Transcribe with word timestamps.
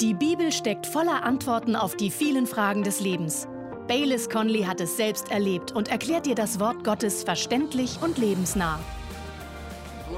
Die 0.00 0.12
Bibel 0.12 0.52
steckt 0.52 0.86
voller 0.86 1.24
Antworten 1.24 1.74
auf 1.74 1.96
die 1.96 2.10
vielen 2.10 2.46
Fragen 2.46 2.82
des 2.82 3.00
Lebens. 3.00 3.48
Baylis 3.88 4.28
Conley 4.28 4.64
hat 4.64 4.78
es 4.82 4.98
selbst 4.98 5.30
erlebt 5.30 5.72
und 5.72 5.88
erklärt 5.88 6.26
dir 6.26 6.34
das 6.34 6.60
Wort 6.60 6.84
Gottes 6.84 7.24
verständlich 7.24 7.98
und 8.02 8.18
lebensnah. 8.18 8.78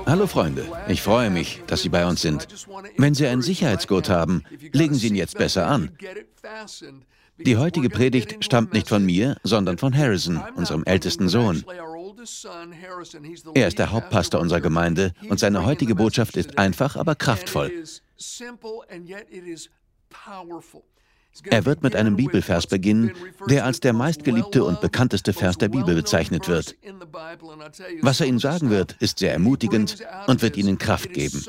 Hallo 0.05 0.27
Freunde, 0.27 0.67
ich 0.89 1.01
freue 1.01 1.31
mich, 1.31 1.63
dass 1.69 1.83
Sie 1.83 1.91
bei 1.91 2.07
uns 2.07 2.23
sind. 2.23 2.49
Wenn 2.97 3.15
Sie 3.15 3.29
einen 3.29 3.43
Sicherheitsgurt 3.43 4.09
haben, 4.09 4.43
legen 4.73 4.95
Sie 4.95 5.09
ihn 5.09 5.15
jetzt 5.15 5.39
besser 5.39 5.69
an. 5.69 5.91
Die 7.37 7.57
heutige 7.57 7.89
Predigt 7.89 8.45
stammt 8.45 8.73
nicht 8.73 8.89
von 8.89 9.07
mir, 9.07 9.37
sondern 9.45 9.79
von 9.79 9.97
Harrison, 9.97 10.43
unserem 10.57 10.83
ältesten 10.87 11.29
Sohn. 11.29 11.65
Er 13.55 13.69
ist 13.69 13.79
der 13.79 13.93
Hauptpastor 13.93 14.41
unserer 14.41 14.61
Gemeinde 14.61 15.13
und 15.29 15.39
seine 15.39 15.65
heutige 15.65 15.95
Botschaft 15.95 16.37
ist 16.37 16.59
einfach, 16.59 16.97
aber 16.97 17.15
kraftvoll. 17.15 17.85
Er 21.51 21.65
wird 21.67 21.83
mit 21.83 21.95
einem 21.95 22.17
Bibelvers 22.17 22.67
beginnen, 22.67 23.13
der 23.49 23.65
als 23.65 23.81
der 23.81 23.93
meistgeliebte 23.93 24.65
und 24.65 24.81
bekannteste 24.81 25.33
Vers 25.33 25.59
der 25.59 25.69
Bibel 25.69 25.95
bezeichnet 25.95 26.49
wird. 26.49 26.77
Was 28.01 28.21
er 28.21 28.27
Ihnen 28.27 28.39
sagen 28.39 28.71
wird, 28.71 28.97
ist 29.01 29.19
sehr 29.19 29.33
ermutigend 29.33 29.99
und 30.27 30.43
wird 30.43 30.57
Ihnen 30.57 30.79
Kraft 30.79 31.13
geben. 31.13 31.45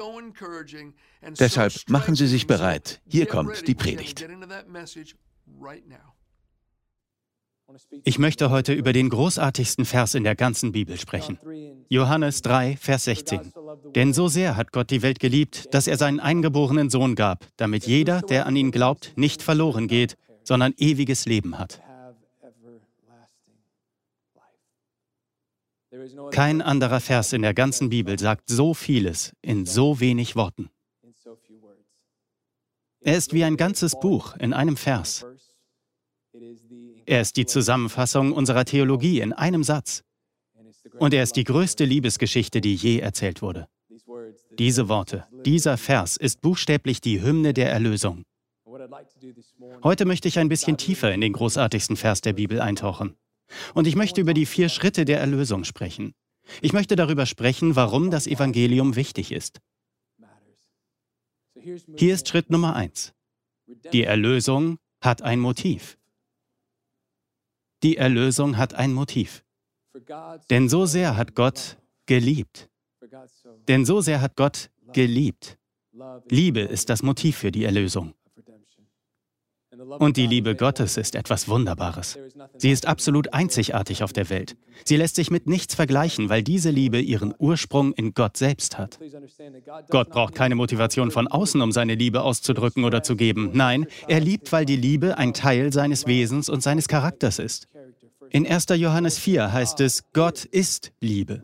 Deshalb 1.39 1.73
machen 1.87 2.15
Sie 2.15 2.27
sich 2.27 2.45
bereit. 2.45 3.01
Hier 3.07 3.25
kommt 3.25 3.67
die 3.67 3.75
Predigt. 3.75 4.25
Ich 8.03 8.19
möchte 8.19 8.49
heute 8.49 8.73
über 8.73 8.93
den 8.93 9.09
großartigsten 9.09 9.85
Vers 9.85 10.15
in 10.15 10.23
der 10.23 10.35
ganzen 10.35 10.71
Bibel 10.71 10.97
sprechen. 10.97 11.39
Johannes 11.89 12.41
3, 12.41 12.77
Vers 12.77 13.03
16. 13.05 13.53
Denn 13.95 14.13
so 14.13 14.27
sehr 14.27 14.55
hat 14.55 14.71
Gott 14.71 14.89
die 14.89 15.01
Welt 15.01 15.19
geliebt, 15.19 15.73
dass 15.73 15.87
er 15.87 15.97
seinen 15.97 16.19
eingeborenen 16.19 16.89
Sohn 16.89 17.15
gab, 17.15 17.45
damit 17.57 17.85
jeder, 17.85 18.21
der 18.21 18.45
an 18.45 18.55
ihn 18.55 18.71
glaubt, 18.71 19.13
nicht 19.15 19.41
verloren 19.41 19.87
geht, 19.87 20.17
sondern 20.43 20.73
ewiges 20.77 21.25
Leben 21.25 21.59
hat. 21.59 21.81
Kein 26.31 26.61
anderer 26.61 26.99
Vers 26.99 27.33
in 27.33 27.41
der 27.41 27.53
ganzen 27.53 27.89
Bibel 27.89 28.17
sagt 28.17 28.49
so 28.49 28.73
vieles 28.73 29.33
in 29.41 29.65
so 29.65 29.99
wenig 29.99 30.35
Worten. 30.35 30.69
Er 33.01 33.15
ist 33.15 33.33
wie 33.33 33.43
ein 33.43 33.57
ganzes 33.57 33.99
Buch 33.99 34.35
in 34.37 34.53
einem 34.53 34.77
Vers. 34.77 35.25
Er 37.09 37.21
ist 37.21 37.37
die 37.37 37.47
Zusammenfassung 37.47 38.33
unserer 38.33 38.65
Theologie 38.65 39.19
in 39.19 39.33
einem 39.33 39.63
Satz. 39.63 40.03
Und 40.99 41.11
er 41.11 41.23
ist 41.23 41.37
die 41.37 41.43
größte 41.43 41.83
Liebesgeschichte, 41.83 42.61
die 42.61 42.75
je 42.75 42.99
erzählt 42.99 43.41
wurde. 43.41 43.67
Diese 44.59 44.89
Worte, 44.89 45.25
dieser 45.43 45.79
Vers 45.79 46.17
ist 46.17 46.39
buchstäblich 46.41 47.01
die 47.01 47.19
Hymne 47.19 47.55
der 47.55 47.71
Erlösung. 47.71 48.25
Heute 49.83 50.05
möchte 50.05 50.27
ich 50.27 50.37
ein 50.37 50.49
bisschen 50.49 50.77
tiefer 50.77 51.11
in 51.11 51.21
den 51.21 51.33
großartigsten 51.33 51.97
Vers 51.97 52.21
der 52.21 52.33
Bibel 52.33 52.61
eintauchen. 52.61 53.15
Und 53.73 53.87
ich 53.87 53.95
möchte 53.95 54.21
über 54.21 54.35
die 54.35 54.45
vier 54.45 54.69
Schritte 54.69 55.03
der 55.03 55.19
Erlösung 55.19 55.63
sprechen. 55.63 56.13
Ich 56.61 56.73
möchte 56.73 56.95
darüber 56.95 57.25
sprechen, 57.25 57.75
warum 57.75 58.11
das 58.11 58.27
Evangelium 58.27 58.95
wichtig 58.95 59.31
ist. 59.31 59.59
Hier 61.97 62.13
ist 62.13 62.27
Schritt 62.27 62.51
Nummer 62.51 62.75
eins. 62.75 63.13
Die 63.93 64.03
Erlösung 64.03 64.77
hat 65.01 65.23
ein 65.23 65.39
Motiv. 65.39 65.98
Die 67.83 67.97
Erlösung 67.97 68.57
hat 68.57 68.73
ein 68.73 68.93
Motiv. 68.93 69.43
Denn 70.49 70.69
so 70.69 70.85
sehr 70.85 71.15
hat 71.17 71.35
Gott 71.35 71.77
geliebt. 72.05 72.69
Denn 73.67 73.85
so 73.85 74.01
sehr 74.01 74.21
hat 74.21 74.35
Gott 74.35 74.69
geliebt. 74.93 75.57
Liebe 76.29 76.61
ist 76.61 76.89
das 76.89 77.03
Motiv 77.03 77.37
für 77.37 77.51
die 77.51 77.63
Erlösung. 77.63 78.13
Und 79.99 80.17
die 80.17 80.27
Liebe 80.27 80.55
Gottes 80.55 80.97
ist 80.97 81.15
etwas 81.15 81.47
Wunderbares. 81.47 82.19
Sie 82.57 82.71
ist 82.71 82.85
absolut 82.85 83.33
einzigartig 83.33 84.03
auf 84.03 84.11
der 84.11 84.29
Welt. 84.29 84.57
Sie 84.83 84.97
lässt 84.97 85.15
sich 85.15 85.31
mit 85.31 85.47
nichts 85.47 85.73
vergleichen, 85.73 86.29
weil 86.29 86.43
diese 86.43 86.69
Liebe 86.69 86.99
ihren 86.99 87.33
Ursprung 87.37 87.93
in 87.93 88.13
Gott 88.13 88.35
selbst 88.35 88.77
hat. 88.77 88.99
Gott 89.89 90.09
braucht 90.09 90.35
keine 90.35 90.55
Motivation 90.55 91.11
von 91.11 91.27
außen, 91.27 91.61
um 91.61 91.71
seine 91.71 91.95
Liebe 91.95 92.23
auszudrücken 92.23 92.83
oder 92.83 93.03
zu 93.03 93.15
geben. 93.15 93.51
Nein, 93.53 93.87
er 94.07 94.19
liebt, 94.19 94.51
weil 94.51 94.65
die 94.65 94.75
Liebe 94.75 95.17
ein 95.17 95.33
Teil 95.33 95.71
seines 95.71 96.05
Wesens 96.07 96.49
und 96.49 96.61
seines 96.61 96.87
Charakters 96.87 97.39
ist. 97.39 97.68
In 98.31 98.45
1. 98.45 98.65
Johannes 98.75 99.17
4 99.17 99.51
heißt 99.51 99.79
es, 99.81 100.03
Gott 100.13 100.45
ist 100.45 100.91
Liebe. 100.99 101.41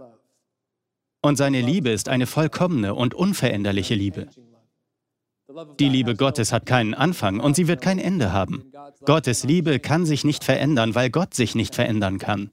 Und 1.22 1.38
seine 1.38 1.62
Liebe 1.62 1.90
ist 1.90 2.09
eine 2.09 2.28
vollkommene 2.28 2.94
und 2.94 3.16
unveränderliche 3.16 3.96
Liebe. 3.96 4.28
Die 5.79 5.90
Liebe 5.90 6.16
Gottes 6.16 6.51
hat 6.51 6.66
keinen 6.66 6.94
Anfang 6.94 7.40
und 7.40 7.56
sie 7.56 7.68
wird 7.68 7.81
kein 7.81 7.97
Ende 7.97 8.31
haben. 8.31 8.72
Gottes 9.06 9.44
Liebe 9.44 9.79
kann 9.79 10.06
sich 10.06 10.23
nicht 10.23 10.44
verändern, 10.44 10.94
weil 10.94 11.09
Gott 11.09 11.34
sich 11.34 11.56
nicht 11.56 11.73
verändern 11.73 12.19
kann. 12.19 12.51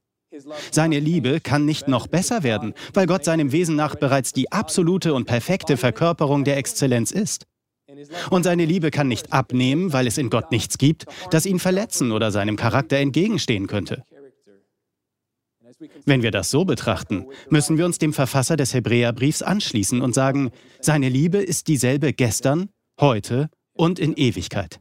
Seine 0.70 0.98
Liebe 0.98 1.40
kann 1.40 1.66
nicht 1.66 1.88
noch 1.88 2.06
besser 2.06 2.42
werden, 2.42 2.72
weil 2.94 3.06
Gott 3.06 3.24
seinem 3.24 3.52
Wesen 3.52 3.76
nach 3.76 3.96
bereits 3.96 4.32
die 4.32 4.50
absolute 4.50 5.12
und 5.12 5.26
perfekte 5.26 5.76
Verkörperung 5.76 6.44
der 6.44 6.56
Exzellenz 6.56 7.10
ist. 7.10 7.46
Und 8.30 8.44
seine 8.44 8.64
Liebe 8.64 8.90
kann 8.90 9.08
nicht 9.08 9.32
abnehmen, 9.32 9.92
weil 9.92 10.06
es 10.06 10.16
in 10.16 10.30
Gott 10.30 10.50
nichts 10.50 10.78
gibt, 10.78 11.04
das 11.30 11.44
ihn 11.44 11.58
verletzen 11.58 12.12
oder 12.12 12.30
seinem 12.30 12.56
Charakter 12.56 12.96
entgegenstehen 12.96 13.66
könnte. 13.66 14.04
Wenn 16.04 16.22
wir 16.22 16.30
das 16.30 16.50
so 16.50 16.64
betrachten, 16.64 17.26
müssen 17.50 17.78
wir 17.78 17.86
uns 17.86 17.98
dem 17.98 18.12
Verfasser 18.12 18.56
des 18.56 18.74
Hebräerbriefs 18.74 19.42
anschließen 19.42 20.00
und 20.00 20.14
sagen, 20.14 20.50
seine 20.80 21.08
Liebe 21.08 21.38
ist 21.38 21.68
dieselbe 21.68 22.12
gestern, 22.12 22.68
heute 23.00 23.48
und 23.74 23.98
in 23.98 24.14
Ewigkeit. 24.14 24.80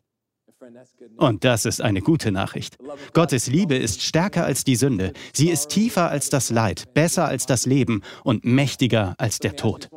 Und 1.18 1.44
das 1.44 1.66
ist 1.66 1.81
eine 1.81 2.01
gute 2.01 2.31
Nachricht. 2.31 2.78
Gottes 3.13 3.47
Liebe 3.47 3.75
ist 3.75 4.01
stärker 4.01 4.46
als 4.46 4.63
die 4.63 4.75
Sünde. 4.75 5.13
Sie 5.34 5.50
ist 5.50 5.69
tiefer 5.69 6.09
als 6.09 6.30
das 6.30 6.50
Leid, 6.50 6.94
besser 6.94 7.25
als 7.25 7.46
das 7.46 7.66
Leben 7.66 8.01
und 8.24 8.46
mächtiger 8.46 9.16
als 9.18 9.40
der 9.40 9.56
Tod. 9.56 9.90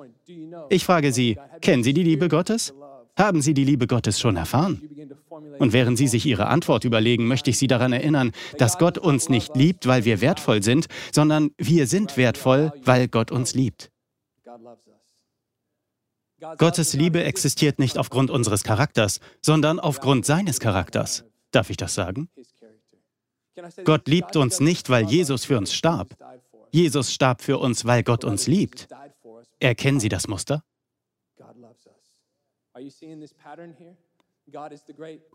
Ich 0.69 0.85
frage 0.85 1.13
Sie, 1.13 1.39
kennen 1.61 1.83
Sie 1.83 1.95
die 1.95 2.03
Liebe 2.03 2.29
Gottes? 2.29 2.75
Haben 3.17 3.43
Sie 3.43 3.55
die 3.55 3.65
Liebe 3.65 3.87
Gottes 3.87 4.19
schon 4.19 4.37
erfahren? 4.37 4.83
Und 5.59 5.73
während 5.73 5.99
Sie 5.99 6.09
sich 6.09 6.27
Ihre 6.27 6.47
Antwort 6.49 6.85
überlegen, 6.85 7.27
möchte 7.27 7.51
ich 7.51 7.59
Sie 7.59 7.69
daran 7.69 7.93
erinnern, 7.93 8.33
dass 8.59 8.79
Gott 8.79 8.99
uns 8.99 9.29
nicht 9.29 9.57
liebt, 9.57 9.87
weil 9.87 10.05
wir 10.05 10.21
wertvoll 10.21 10.63
sind, 10.63 10.87
sondern 11.13 11.51
wir 11.57 11.87
sind 11.87 12.17
wertvoll, 12.17 12.73
weil 12.85 13.09
Gott 13.09 13.31
uns 13.31 13.55
liebt. 13.55 13.91
Gottes 16.59 16.93
Liebe 16.93 17.25
existiert 17.25 17.79
nicht 17.79 17.97
aufgrund 17.97 18.31
unseres 18.31 18.65
Charakters, 18.65 19.21
sondern 19.41 19.81
aufgrund 19.81 20.27
seines 20.27 20.61
Charakters. 20.61 21.25
Darf 21.53 21.71
ich 21.71 21.77
das 21.77 21.95
sagen? 21.95 22.29
Gott 23.85 24.09
liebt 24.09 24.37
uns 24.37 24.61
nicht, 24.61 24.91
weil 24.91 25.07
Jesus 25.07 25.45
für 25.45 25.57
uns 25.57 25.73
starb. 25.73 26.17
Jesus 26.71 27.13
starb 27.13 27.41
für 27.41 27.59
uns, 27.59 27.85
weil 27.85 28.03
Gott 28.03 28.25
uns 28.25 28.49
liebt. 28.49 28.89
Erkennen 29.61 30.01
Sie 30.01 30.09
das 30.09 30.27
Muster? 30.27 30.65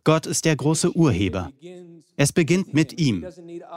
Gott 0.03 0.25
ist 0.27 0.45
der 0.45 0.55
große 0.55 0.95
Urheber. 0.95 1.51
Es 2.15 2.31
beginnt 2.31 2.73
mit 2.73 2.99
ihm. 2.99 3.25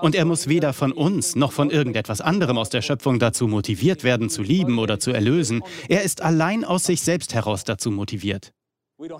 Und 0.02 0.14
er 0.14 0.24
muss 0.24 0.48
weder 0.48 0.72
von 0.72 0.92
uns 0.92 1.36
noch 1.36 1.52
von 1.52 1.70
irgendetwas 1.70 2.20
anderem 2.20 2.58
aus 2.58 2.68
der 2.68 2.82
Schöpfung 2.82 3.18
dazu 3.18 3.48
motiviert 3.48 4.04
werden, 4.04 4.28
zu 4.28 4.42
lieben 4.42 4.78
oder 4.78 4.98
zu 4.98 5.10
erlösen. 5.10 5.62
Er 5.88 6.02
ist 6.02 6.20
allein 6.20 6.64
aus 6.64 6.84
sich 6.84 7.00
selbst 7.00 7.34
heraus 7.34 7.64
dazu 7.64 7.90
motiviert. 7.90 8.52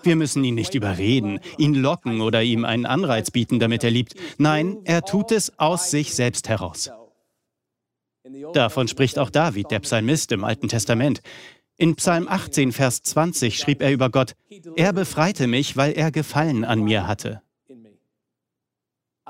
Wir 0.05 0.17
müssen 0.17 0.45
ihn 0.45 0.55
nicht 0.55 0.75
überreden, 0.75 1.41
ihn 1.59 1.75
locken 1.75 2.21
oder 2.21 2.43
ihm 2.43 2.65
einen 2.65 2.87
Anreiz 2.87 3.31
bieten, 3.31 3.59
damit 3.59 3.83
er 3.83 3.91
liebt. 3.91 4.15
Nein, 4.39 4.79
er 4.85 5.03
tut 5.03 5.33
es 5.33 5.59
aus 5.59 5.91
sich 5.91 6.15
selbst 6.15 6.49
heraus. 6.49 6.91
Davon 8.53 8.87
spricht 8.87 9.19
auch 9.19 9.31
David, 9.31 9.71
der 9.71 9.81
Psalmist 9.81 10.31
im 10.31 10.45
Alten 10.45 10.69
Testament. 10.69 11.23
In 11.83 11.97
Psalm 11.97 12.29
18, 12.29 12.71
Vers 12.71 13.03
20 13.03 13.59
schrieb 13.59 13.83
er 13.83 13.91
über 13.91 14.09
Gott, 14.09 14.37
er 14.77 14.93
befreite 14.93 15.49
mich, 15.49 15.77
weil 15.77 15.95
er 15.95 16.13
Gefallen 16.13 16.65
an 16.65 16.85
mir 16.85 17.09
hatte. 17.09 17.43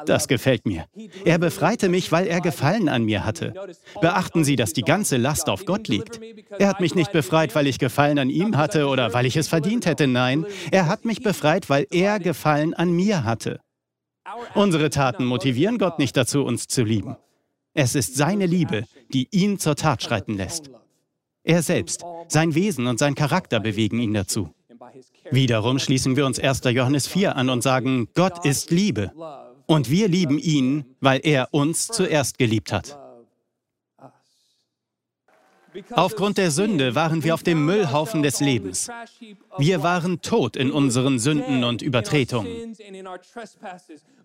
Das 0.05 0.29
gefällt 0.29 0.67
mir. 0.67 0.85
Er 1.25 1.38
befreite 1.38 1.88
mich, 1.88 2.12
weil 2.12 2.27
er 2.27 2.43
Gefallen 2.43 2.91
an 2.91 3.05
mir 3.05 3.25
hatte. 3.25 3.55
Beachten 4.03 4.44
Sie, 4.44 4.56
dass 4.56 4.75
die 4.75 4.82
ganze 4.82 5.17
Last 5.17 5.49
auf 5.49 5.65
Gott 5.65 5.88
liegt. 5.88 6.21
Er 6.59 6.69
hat 6.69 6.81
mich 6.81 6.94
nicht 6.94 7.11
befreit, 7.11 7.55
weil 7.55 7.67
ich 7.67 7.79
Gefallen 7.79 8.19
an 8.19 8.29
ihm 8.29 8.59
hatte 8.59 8.87
oder 8.87 9.15
weil 9.15 9.25
ich 9.25 9.38
es 9.38 9.49
verdient 9.49 9.87
hätte. 9.87 10.06
Nein, 10.06 10.44
er 10.71 10.88
hat 10.88 11.06
mich 11.06 11.23
befreit, 11.23 11.71
weil 11.71 11.87
er 11.91 12.19
Gefallen 12.19 12.75
an 12.75 12.93
mir 12.93 13.25
hatte. 13.25 13.61
Unsere 14.55 14.91
Taten 14.91 15.25
motivieren 15.25 15.79
Gott 15.79 15.99
nicht 15.99 16.19
dazu, 16.19 16.44
uns 16.44 16.67
zu 16.67 16.82
lieben. 16.82 17.17
Es 17.73 17.94
ist 17.94 18.15
seine 18.15 18.44
Liebe, 18.44 18.85
die 19.09 19.27
ihn 19.31 19.59
zur 19.59 19.75
Tat 19.75 20.03
schreiten 20.03 20.37
lässt. 20.37 20.71
Er 21.44 21.62
selbst, 21.62 22.05
sein 22.29 22.55
Wesen 22.55 22.87
und 22.87 22.99
sein 22.99 23.17
Charakter 23.17 23.59
bewegen 23.59 23.99
ihn 23.99 24.15
dazu. 24.15 24.55
Wiederum 25.31 25.79
schließen 25.79 26.17
wir 26.17 26.25
uns 26.25 26.39
1. 26.39 26.62
Johannes 26.65 27.09
4 27.09 27.37
an 27.37 27.50
und 27.50 27.62
sagen, 27.62 28.09
Gott 28.15 28.44
ist 28.44 28.71
Liebe. 28.71 29.12
Und 29.67 29.91
wir 29.91 30.06
lieben 30.09 30.39
ihn, 30.39 30.85
weil 31.00 31.21
er 31.25 31.49
uns 31.53 31.89
zuerst 31.89 32.39
geliebt 32.39 32.73
hat. 32.73 32.99
Aufgrund 35.93 36.39
der 36.39 36.51
Sünde 36.51 36.95
waren 36.95 37.25
wir 37.25 37.35
auf 37.35 37.43
dem 37.43 37.65
Müllhaufen 37.65 38.23
des 38.23 38.41
Lebens. 38.41 38.91
Wir 39.59 39.83
waren 39.83 40.21
tot 40.21 40.57
in 40.57 40.71
unseren 40.71 41.19
Sünden 41.19 41.65
und 41.65 41.83
Übertretungen. 41.83 42.77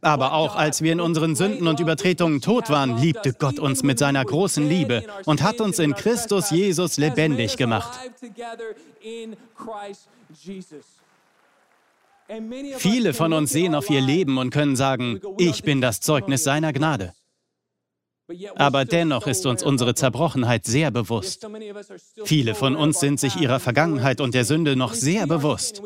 Aber 0.01 0.33
auch 0.33 0.55
als 0.55 0.81
wir 0.81 0.91
in 0.91 1.01
unseren 1.01 1.35
Sünden 1.35 1.67
und 1.67 1.79
Übertretungen 1.79 2.41
tot 2.41 2.69
waren, 2.69 2.97
liebte 2.97 3.33
Gott 3.33 3.59
uns 3.59 3.83
mit 3.83 3.99
seiner 3.99 4.23
großen 4.23 4.67
Liebe 4.67 5.03
und 5.25 5.41
hat 5.41 5.61
uns 5.61 5.79
in 5.79 5.95
Christus 5.95 6.51
Jesus 6.51 6.97
lebendig 6.97 7.57
gemacht. 7.57 7.97
Viele 12.77 13.13
von 13.13 13.33
uns 13.33 13.51
sehen 13.51 13.73
auf 13.73 13.89
ihr 13.89 14.01
Leben 14.01 14.37
und 14.37 14.49
können 14.49 14.75
sagen, 14.75 15.21
ich 15.37 15.63
bin 15.63 15.79
das 15.79 16.01
Zeugnis 16.01 16.43
seiner 16.43 16.73
Gnade. 16.73 17.13
Aber 18.55 18.85
dennoch 18.85 19.25
ist 19.27 19.45
uns 19.45 19.63
unsere 19.63 19.95
Zerbrochenheit 19.95 20.65
sehr 20.65 20.91
bewusst. 20.91 21.47
Viele 22.25 22.55
von 22.55 22.75
uns 22.75 22.99
sind 22.99 23.19
sich 23.19 23.37
ihrer 23.37 23.59
Vergangenheit 23.59 24.19
und 24.19 24.33
der 24.33 24.43
Sünde 24.43 24.75
noch 24.75 24.93
sehr 24.93 25.27
bewusst. 25.27 25.81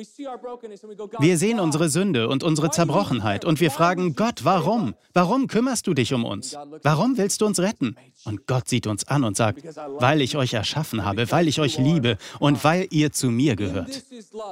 Wir 1.19 1.37
sehen 1.37 1.59
unsere 1.59 1.89
Sünde 1.89 2.29
und 2.29 2.43
unsere 2.43 2.71
Zerbrochenheit 2.71 3.45
und 3.45 3.59
wir 3.59 3.69
fragen 3.69 4.15
Gott, 4.15 4.43
warum? 4.43 4.95
Warum 5.13 5.47
kümmerst 5.47 5.85
du 5.87 5.93
dich 5.93 6.13
um 6.13 6.25
uns? 6.25 6.57
Warum 6.83 7.17
willst 7.17 7.41
du 7.41 7.45
uns 7.45 7.59
retten? 7.59 7.95
Und 8.23 8.45
Gott 8.45 8.69
sieht 8.69 8.85
uns 8.85 9.07
an 9.07 9.23
und 9.23 9.35
sagt, 9.35 9.63
weil 9.99 10.21
ich 10.21 10.37
euch 10.37 10.53
erschaffen 10.53 11.03
habe, 11.03 11.31
weil 11.31 11.47
ich 11.47 11.59
euch 11.59 11.77
liebe 11.77 12.17
und 12.39 12.63
weil 12.63 12.87
ihr 12.91 13.11
zu 13.11 13.31
mir 13.31 13.55
gehört. 13.55 14.03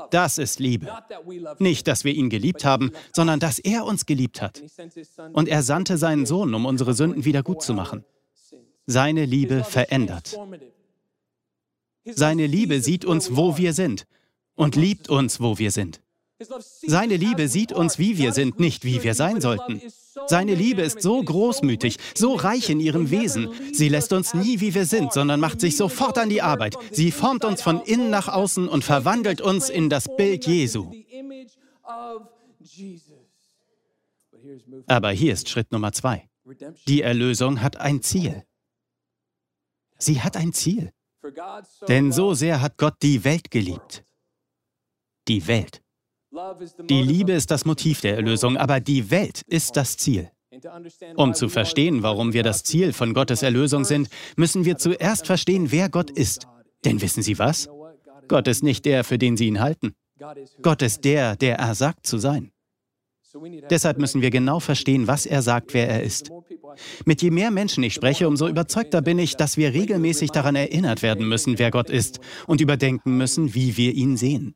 Das 0.09 0.37
ist 0.39 0.59
Liebe. 0.59 0.91
Nicht, 1.59 1.87
dass 1.87 2.03
wir 2.03 2.13
ihn 2.13 2.29
geliebt 2.29 2.65
haben, 2.65 2.91
sondern 3.13 3.39
dass 3.39 3.59
er 3.59 3.85
uns 3.85 4.05
geliebt 4.07 4.41
hat. 4.41 4.63
Und 5.33 5.47
er 5.47 5.61
sandte 5.61 5.97
seinen 5.97 6.25
Sohn, 6.25 6.53
um 6.53 6.65
unsere 6.65 6.93
Sünden 6.93 7.25
wieder 7.25 7.43
gut 7.43 7.61
zu 7.61 7.73
machen. 7.73 8.03
Seine 8.87 9.25
Liebe 9.25 9.63
verändert. 9.63 10.35
Seine 12.05 12.47
Liebe 12.47 12.81
sieht 12.81 13.05
uns, 13.05 13.35
wo 13.35 13.57
wir 13.57 13.73
sind 13.73 14.07
und 14.55 14.75
liebt 14.75 15.09
uns, 15.09 15.39
wo 15.39 15.59
wir 15.59 15.69
sind. 15.69 16.01
Seine 16.87 17.17
Liebe 17.17 17.47
sieht 17.47 17.71
uns, 17.71 17.99
wie 17.99 18.17
wir 18.17 18.33
sind, 18.33 18.59
nicht 18.59 18.83
wie 18.83 19.03
wir 19.03 19.13
sein 19.13 19.41
sollten. 19.41 19.81
Seine 20.27 20.55
Liebe 20.55 20.81
ist 20.81 21.01
so 21.01 21.21
großmütig, 21.21 21.97
so 22.15 22.35
reich 22.35 22.69
in 22.69 22.79
ihrem 22.79 23.11
Wesen. 23.11 23.49
Sie 23.73 23.89
lässt 23.89 24.13
uns 24.13 24.33
nie, 24.33 24.59
wie 24.59 24.73
wir 24.73 24.85
sind, 24.85 25.13
sondern 25.13 25.39
macht 25.39 25.61
sich 25.61 25.77
sofort 25.77 26.17
an 26.17 26.29
die 26.29 26.41
Arbeit. 26.41 26.75
Sie 26.91 27.11
formt 27.11 27.45
uns 27.45 27.61
von 27.61 27.81
innen 27.81 28.09
nach 28.09 28.27
außen 28.27 28.67
und 28.67 28.83
verwandelt 28.83 29.41
uns 29.41 29.69
in 29.69 29.89
das 29.89 30.07
Bild 30.15 30.45
Jesu. 30.45 30.91
Aber 34.87 35.11
hier 35.11 35.33
ist 35.33 35.49
Schritt 35.49 35.71
Nummer 35.71 35.91
zwei. 35.91 36.29
Die 36.87 37.01
Erlösung 37.01 37.61
hat 37.61 37.77
ein 37.77 38.01
Ziel. 38.01 38.45
Sie 39.97 40.21
hat 40.21 40.37
ein 40.37 40.53
Ziel. 40.53 40.91
Denn 41.87 42.11
so 42.11 42.33
sehr 42.33 42.61
hat 42.61 42.77
Gott 42.77 42.95
die 43.01 43.23
Welt 43.23 43.51
geliebt. 43.51 44.05
Die 45.27 45.45
Welt. 45.47 45.81
Die 46.89 47.01
Liebe 47.01 47.33
ist 47.33 47.51
das 47.51 47.65
Motiv 47.65 48.01
der 48.01 48.15
Erlösung, 48.15 48.57
aber 48.57 48.79
die 48.79 49.11
Welt 49.11 49.41
ist 49.47 49.75
das 49.77 49.97
Ziel. 49.97 50.29
Um 51.15 51.33
zu 51.33 51.49
verstehen, 51.49 52.03
warum 52.03 52.33
wir 52.33 52.43
das 52.43 52.63
Ziel 52.63 52.93
von 52.93 53.13
Gottes 53.13 53.43
Erlösung 53.43 53.85
sind, 53.85 54.09
müssen 54.35 54.65
wir 54.65 54.77
zuerst 54.77 55.25
verstehen, 55.25 55.71
wer 55.71 55.89
Gott 55.89 56.09
ist. 56.09 56.47
Denn 56.85 57.01
wissen 57.01 57.23
Sie 57.23 57.39
was? 57.39 57.69
Gott 58.27 58.47
ist 58.47 58.63
nicht 58.63 58.85
der, 58.85 59.03
für 59.03 59.17
den 59.17 59.37
Sie 59.37 59.47
ihn 59.47 59.59
halten. 59.59 59.93
Gott 60.61 60.81
ist 60.81 61.03
der, 61.05 61.35
der 61.35 61.57
er 61.57 61.75
sagt 61.75 62.05
zu 62.05 62.17
sein. 62.17 62.51
Deshalb 63.69 63.99
müssen 63.99 64.21
wir 64.21 64.31
genau 64.31 64.59
verstehen, 64.59 65.07
was 65.07 65.25
er 65.25 65.41
sagt, 65.41 65.73
wer 65.73 65.87
er 65.87 66.03
ist. 66.03 66.31
Mit 67.05 67.21
je 67.21 67.29
mehr 67.29 67.51
Menschen 67.51 67.83
ich 67.83 67.93
spreche, 67.93 68.27
umso 68.27 68.47
überzeugter 68.47 69.01
bin 69.01 69.19
ich, 69.19 69.35
dass 69.35 69.55
wir 69.55 69.73
regelmäßig 69.73 70.31
daran 70.31 70.55
erinnert 70.55 71.03
werden 71.03 71.27
müssen, 71.27 71.59
wer 71.59 71.69
Gott 71.69 71.89
ist 71.89 72.19
und 72.47 72.59
überdenken 72.59 73.17
müssen, 73.17 73.53
wie 73.53 73.77
wir 73.77 73.93
ihn 73.93 74.17
sehen. 74.17 74.55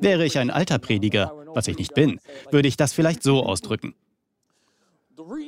Wäre 0.00 0.24
ich 0.24 0.38
ein 0.38 0.50
alter 0.50 0.78
Prediger, 0.78 1.32
was 1.54 1.68
ich 1.68 1.78
nicht 1.78 1.94
bin, 1.94 2.20
würde 2.50 2.68
ich 2.68 2.76
das 2.76 2.92
vielleicht 2.92 3.22
so 3.22 3.42
ausdrücken. 3.44 3.94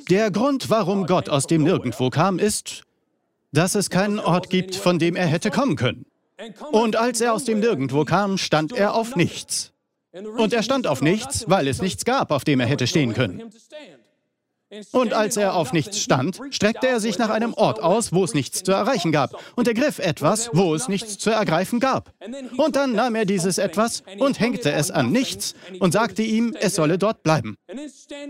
Der 0.09 0.31
Grund, 0.31 0.71
warum 0.71 1.07
Gott 1.07 1.29
aus 1.29 1.47
dem 1.47 1.63
Nirgendwo 1.63 2.11
kam, 2.11 2.39
ist, 2.39 2.83
dass 3.53 3.75
es 3.75 3.91
keinen 3.91 4.19
Ort 4.19 4.51
gibt, 4.51 4.75
von 4.75 4.99
dem 4.99 5.17
er 5.17 5.27
hätte 5.27 5.51
kommen 5.51 5.77
können. 5.77 6.07
Und 6.73 6.97
als 6.97 7.21
er 7.21 7.35
aus 7.35 7.45
dem 7.45 7.61
Nirgendwo 7.61 8.05
kam, 8.05 8.39
stand 8.39 8.73
er 8.73 8.95
auf 8.95 9.17
nichts. 9.17 9.73
Und 10.13 10.53
er 10.53 10.63
stand 10.63 10.87
auf 10.87 11.03
nichts, 11.03 11.45
weil 11.49 11.69
es 11.69 11.81
nichts 11.81 12.05
gab, 12.05 12.31
auf 12.31 12.45
dem 12.45 12.61
er 12.61 12.67
hätte 12.67 12.87
stehen 12.87 13.15
können. 13.15 13.51
Und 14.93 15.13
als 15.13 15.37
er 15.37 15.55
auf 15.55 15.73
nichts 15.73 15.99
stand, 15.99 16.41
streckte 16.51 16.87
er 16.87 17.01
sich 17.01 17.19
nach 17.19 17.31
einem 17.31 17.55
Ort 17.55 17.83
aus, 17.83 18.13
wo 18.13 18.23
es 18.23 18.35
nichts 18.35 18.63
zu 18.63 18.71
erreichen 18.71 19.11
gab, 19.11 19.35
und 19.57 19.67
ergriff 19.67 19.99
etwas, 19.99 20.51
wo 20.53 20.75
es 20.75 20.89
nichts 20.89 21.19
zu 21.19 21.31
ergreifen 21.31 21.81
gab. 21.81 22.13
Und 22.57 22.77
dann 22.77 22.93
nahm 22.93 23.17
er 23.17 23.25
dieses 23.25 23.59
etwas 23.59 24.05
und 24.19 24.39
hängte 24.39 24.71
es 24.71 24.91
an 24.91 25.11
nichts 25.11 25.55
und 25.81 25.93
sagte 25.93 26.23
ihm, 26.23 26.55
es 26.59 26.77
solle 26.77 26.99
dort 26.99 27.25
bleiben. 27.25 27.57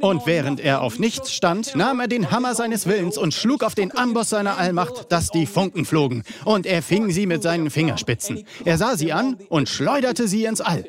Und 0.00 0.26
während 0.26 0.60
er 0.60 0.81
auf 0.81 0.98
nichts 0.98 1.32
stand, 1.32 1.76
nahm 1.76 2.00
er 2.00 2.08
den 2.08 2.31
Hammer 2.31 2.54
seines 2.54 2.87
Willens 2.87 3.19
und 3.19 3.34
schlug 3.34 3.62
auf 3.62 3.75
den 3.75 3.94
Amboss 3.96 4.31
seiner 4.31 4.56
Allmacht, 4.56 5.12
dass 5.12 5.28
die 5.28 5.46
Funken 5.46 5.84
flogen, 5.84 6.22
und 6.44 6.64
er 6.64 6.82
fing 6.82 7.10
sie 7.10 7.26
mit 7.26 7.42
seinen 7.42 7.70
Fingerspitzen. 7.70 8.44
Er 8.64 8.78
sah 8.78 8.96
sie 8.96 9.12
an 9.12 9.37
und 9.48 9.69
schleuderte 9.69 10.26
sie 10.26 10.44
ins 10.46 10.62
All. 10.62 10.84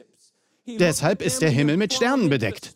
Deshalb 0.65 1.21
ist 1.21 1.41
der 1.41 1.49
Himmel 1.49 1.75
mit 1.75 1.93
Sternen 1.93 2.29
bedeckt. 2.29 2.75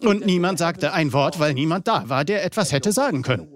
Und 0.00 0.26
niemand 0.26 0.58
sagte 0.58 0.92
ein 0.92 1.12
Wort, 1.12 1.38
weil 1.38 1.54
niemand 1.54 1.88
da 1.88 2.08
war, 2.08 2.24
der 2.24 2.44
etwas 2.44 2.72
hätte 2.72 2.92
sagen 2.92 3.22
können. 3.22 3.48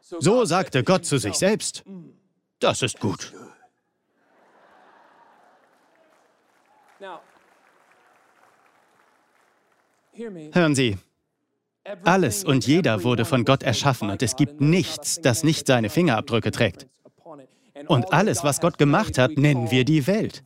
So 0.00 0.44
sagte 0.44 0.84
Gott 0.84 1.04
zu 1.04 1.18
sich 1.18 1.34
selbst, 1.34 1.84
das 2.58 2.82
ist 2.82 3.00
gut. 3.00 3.32
Hören 10.52 10.74
Sie, 10.74 10.98
alles 12.04 12.44
und 12.44 12.66
jeder 12.66 13.02
wurde 13.02 13.24
von 13.24 13.44
Gott 13.44 13.62
erschaffen 13.62 14.10
und 14.10 14.22
es 14.22 14.36
gibt 14.36 14.60
nichts, 14.60 15.20
das 15.20 15.42
nicht 15.42 15.66
seine 15.66 15.90
Fingerabdrücke 15.90 16.50
trägt. 16.50 16.86
Und 17.88 18.12
alles, 18.12 18.44
was 18.44 18.60
Gott 18.60 18.78
gemacht 18.78 19.18
hat, 19.18 19.32
nennen 19.36 19.70
wir 19.70 19.84
die 19.84 20.06
Welt. 20.06 20.44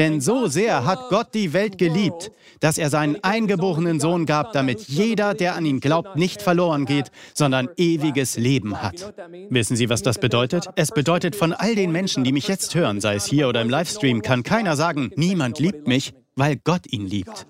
Denn 0.00 0.22
so 0.22 0.46
sehr 0.46 0.86
hat 0.86 1.10
Gott 1.10 1.34
die 1.34 1.52
Welt 1.52 1.76
geliebt, 1.76 2.32
dass 2.60 2.78
er 2.78 2.88
seinen 2.88 3.22
eingeborenen 3.22 4.00
Sohn 4.00 4.24
gab, 4.24 4.54
damit 4.54 4.88
jeder, 4.88 5.34
der 5.34 5.56
an 5.56 5.66
ihn 5.66 5.78
glaubt, 5.78 6.16
nicht 6.16 6.40
verloren 6.40 6.86
geht, 6.86 7.10
sondern 7.34 7.68
ewiges 7.76 8.38
Leben 8.38 8.80
hat. 8.80 9.12
Wissen 9.50 9.76
Sie, 9.76 9.90
was 9.90 10.00
das 10.00 10.18
bedeutet? 10.18 10.68
Es 10.74 10.90
bedeutet, 10.90 11.36
von 11.36 11.52
all 11.52 11.74
den 11.74 11.92
Menschen, 11.92 12.24
die 12.24 12.32
mich 12.32 12.48
jetzt 12.48 12.74
hören, 12.74 13.02
sei 13.02 13.16
es 13.16 13.26
hier 13.26 13.46
oder 13.46 13.60
im 13.60 13.68
Livestream, 13.68 14.22
kann 14.22 14.42
keiner 14.42 14.74
sagen, 14.74 15.10
niemand 15.16 15.58
liebt 15.58 15.86
mich, 15.86 16.14
weil 16.34 16.56
Gott 16.56 16.90
ihn 16.90 17.06
liebt. 17.06 17.46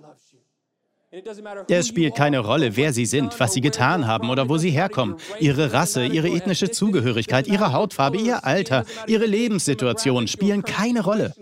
Es 1.69 1.89
spielt 1.89 2.15
keine 2.15 2.39
Rolle, 2.39 2.77
wer 2.77 2.93
sie 2.93 3.05
sind, 3.05 3.41
was 3.41 3.53
sie 3.53 3.61
getan 3.61 4.07
haben 4.07 4.31
oder 4.31 4.49
wo 4.49 4.59
sie 4.59 4.71
herkommen. 4.71 5.17
Ihre 5.41 5.73
Rasse, 5.73 6.07
ihre 6.07 6.29
ethnische 6.29 6.71
Zugehörigkeit, 6.71 7.49
ihre 7.49 7.73
Hautfarbe, 7.73 8.19
ihr 8.19 8.45
Alter, 8.45 8.85
ihre 9.09 9.27
Lebenssituation 9.27 10.29
spielen 10.29 10.63
keine 10.63 11.03
Rolle. 11.03 11.35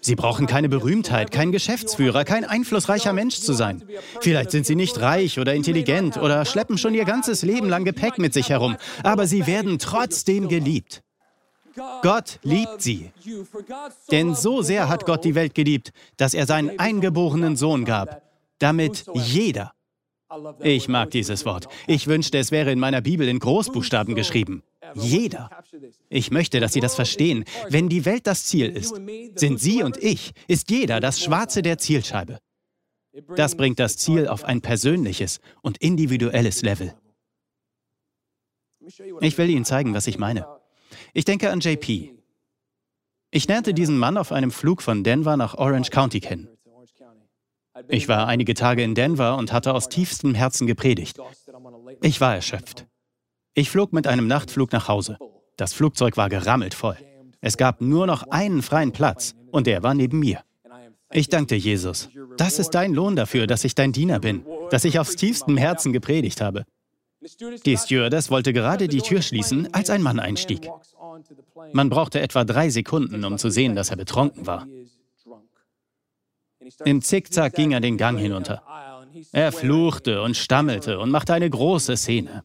Sie 0.00 0.14
brauchen 0.14 0.46
keine 0.46 0.70
Berühmtheit, 0.70 1.32
kein 1.32 1.52
Geschäftsführer, 1.52 2.24
kein 2.24 2.46
einflussreicher 2.46 3.12
Mensch 3.12 3.40
zu 3.40 3.52
sein. 3.52 3.82
Vielleicht 4.20 4.52
sind 4.52 4.64
sie 4.64 4.74
nicht 4.74 4.98
reich 5.02 5.38
oder 5.38 5.54
intelligent 5.54 6.16
oder 6.16 6.46
schleppen 6.46 6.78
schon 6.78 6.94
ihr 6.94 7.04
ganzes 7.04 7.42
Leben 7.42 7.68
lang 7.68 7.84
Gepäck 7.84 8.16
mit 8.18 8.32
sich 8.32 8.48
herum, 8.48 8.76
aber 9.02 9.26
sie 9.26 9.46
werden 9.46 9.78
trotzdem 9.78 10.48
geliebt. 10.48 11.02
Gott 12.00 12.38
liebt 12.42 12.80
sie. 12.80 13.10
Denn 14.10 14.34
so 14.34 14.62
sehr 14.62 14.88
hat 14.88 15.04
Gott 15.04 15.24
die 15.24 15.34
Welt 15.34 15.54
geliebt, 15.54 15.92
dass 16.16 16.32
er 16.32 16.46
seinen 16.46 16.78
eingeborenen 16.78 17.56
Sohn 17.56 17.84
gab 17.84 18.29
damit 18.60 19.04
jeder, 19.14 19.72
ich 20.60 20.86
mag 20.88 21.10
dieses 21.10 21.44
Wort, 21.44 21.66
ich 21.88 22.06
wünschte, 22.06 22.38
es 22.38 22.52
wäre 22.52 22.70
in 22.70 22.78
meiner 22.78 23.00
Bibel 23.00 23.28
in 23.28 23.40
Großbuchstaben 23.40 24.14
geschrieben, 24.14 24.62
jeder. 24.94 25.50
Ich 26.08 26.30
möchte, 26.30 26.60
dass 26.60 26.72
Sie 26.72 26.80
das 26.80 26.94
verstehen. 26.94 27.44
Wenn 27.68 27.88
die 27.88 28.04
Welt 28.04 28.26
das 28.26 28.44
Ziel 28.44 28.70
ist, 28.70 28.94
sind 29.34 29.60
Sie 29.60 29.82
und 29.82 29.96
ich, 29.96 30.32
ist 30.48 30.70
jeder 30.70 31.00
das 31.00 31.20
Schwarze 31.20 31.62
der 31.62 31.78
Zielscheibe. 31.78 32.38
Das 33.36 33.56
bringt 33.56 33.78
das 33.78 33.96
Ziel 33.96 34.28
auf 34.28 34.44
ein 34.44 34.60
persönliches 34.60 35.40
und 35.62 35.78
individuelles 35.78 36.62
Level. 36.62 36.94
Ich 39.20 39.38
will 39.38 39.50
Ihnen 39.50 39.64
zeigen, 39.64 39.94
was 39.94 40.06
ich 40.06 40.18
meine. 40.18 40.46
Ich 41.12 41.24
denke 41.24 41.50
an 41.50 41.60
JP. 41.60 42.14
Ich 43.32 43.46
lernte 43.46 43.74
diesen 43.74 43.98
Mann 43.98 44.16
auf 44.16 44.32
einem 44.32 44.50
Flug 44.50 44.82
von 44.82 45.04
Denver 45.04 45.36
nach 45.36 45.54
Orange 45.54 45.90
County 45.90 46.20
kennen. 46.20 46.48
Ich 47.88 48.08
war 48.08 48.26
einige 48.26 48.54
Tage 48.54 48.82
in 48.82 48.94
Denver 48.94 49.36
und 49.36 49.52
hatte 49.52 49.74
aus 49.74 49.88
tiefstem 49.88 50.34
Herzen 50.34 50.66
gepredigt. 50.66 51.18
Ich 52.02 52.20
war 52.20 52.34
erschöpft. 52.34 52.86
Ich 53.54 53.70
flog 53.70 53.92
mit 53.92 54.06
einem 54.06 54.26
Nachtflug 54.26 54.72
nach 54.72 54.88
Hause. 54.88 55.18
Das 55.56 55.72
Flugzeug 55.72 56.16
war 56.16 56.28
gerammelt 56.28 56.74
voll. 56.74 56.96
Es 57.40 57.56
gab 57.56 57.80
nur 57.80 58.06
noch 58.06 58.24
einen 58.30 58.62
freien 58.62 58.92
Platz 58.92 59.34
und 59.50 59.66
der 59.66 59.82
war 59.82 59.94
neben 59.94 60.18
mir. 60.18 60.40
Ich 61.12 61.28
dankte 61.28 61.56
Jesus. 61.56 62.08
Das 62.36 62.58
ist 62.58 62.70
dein 62.70 62.94
Lohn 62.94 63.16
dafür, 63.16 63.46
dass 63.46 63.64
ich 63.64 63.74
dein 63.74 63.92
Diener 63.92 64.20
bin, 64.20 64.44
dass 64.70 64.84
ich 64.84 64.98
aus 64.98 65.16
tiefstem 65.16 65.56
Herzen 65.56 65.92
gepredigt 65.92 66.40
habe. 66.40 66.64
Die 67.66 67.76
Stewardess 67.76 68.30
wollte 68.30 68.52
gerade 68.52 68.88
die 68.88 69.02
Tür 69.02 69.20
schließen, 69.20 69.74
als 69.74 69.90
ein 69.90 70.02
Mann 70.02 70.20
einstieg. 70.20 70.70
Man 71.72 71.90
brauchte 71.90 72.20
etwa 72.20 72.44
drei 72.44 72.70
Sekunden, 72.70 73.24
um 73.24 73.36
zu 73.36 73.50
sehen, 73.50 73.74
dass 73.74 73.90
er 73.90 73.96
betrunken 73.96 74.46
war. 74.46 74.66
Im 76.84 77.02
Zickzack 77.02 77.54
ging 77.54 77.72
er 77.72 77.80
den 77.80 77.96
Gang 77.96 78.18
hinunter. 78.18 78.62
Er 79.32 79.52
fluchte 79.52 80.22
und 80.22 80.36
stammelte 80.36 80.98
und 80.98 81.10
machte 81.10 81.34
eine 81.34 81.48
große 81.48 81.96
Szene. 81.96 82.44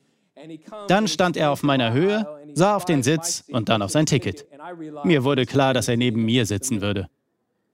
Dann 0.88 1.08
stand 1.08 1.38
er 1.38 1.52
auf 1.52 1.64
meiner 1.64 1.94
Höhe, 1.94 2.28
sah 2.54 2.76
auf 2.76 2.86
den 2.86 3.04
Sitz 3.04 3.44
und 3.50 3.70
dann 3.70 3.82
auf 3.82 3.92
sein 3.92 4.06
Ticket. 4.06 4.46
Mir 5.04 5.24
wurde 5.24 5.46
klar, 5.46 5.74
dass 5.74 5.88
er 5.88 5.98
neben 5.98 6.24
mir 6.24 6.46
sitzen 6.46 6.82
würde. 6.82 7.10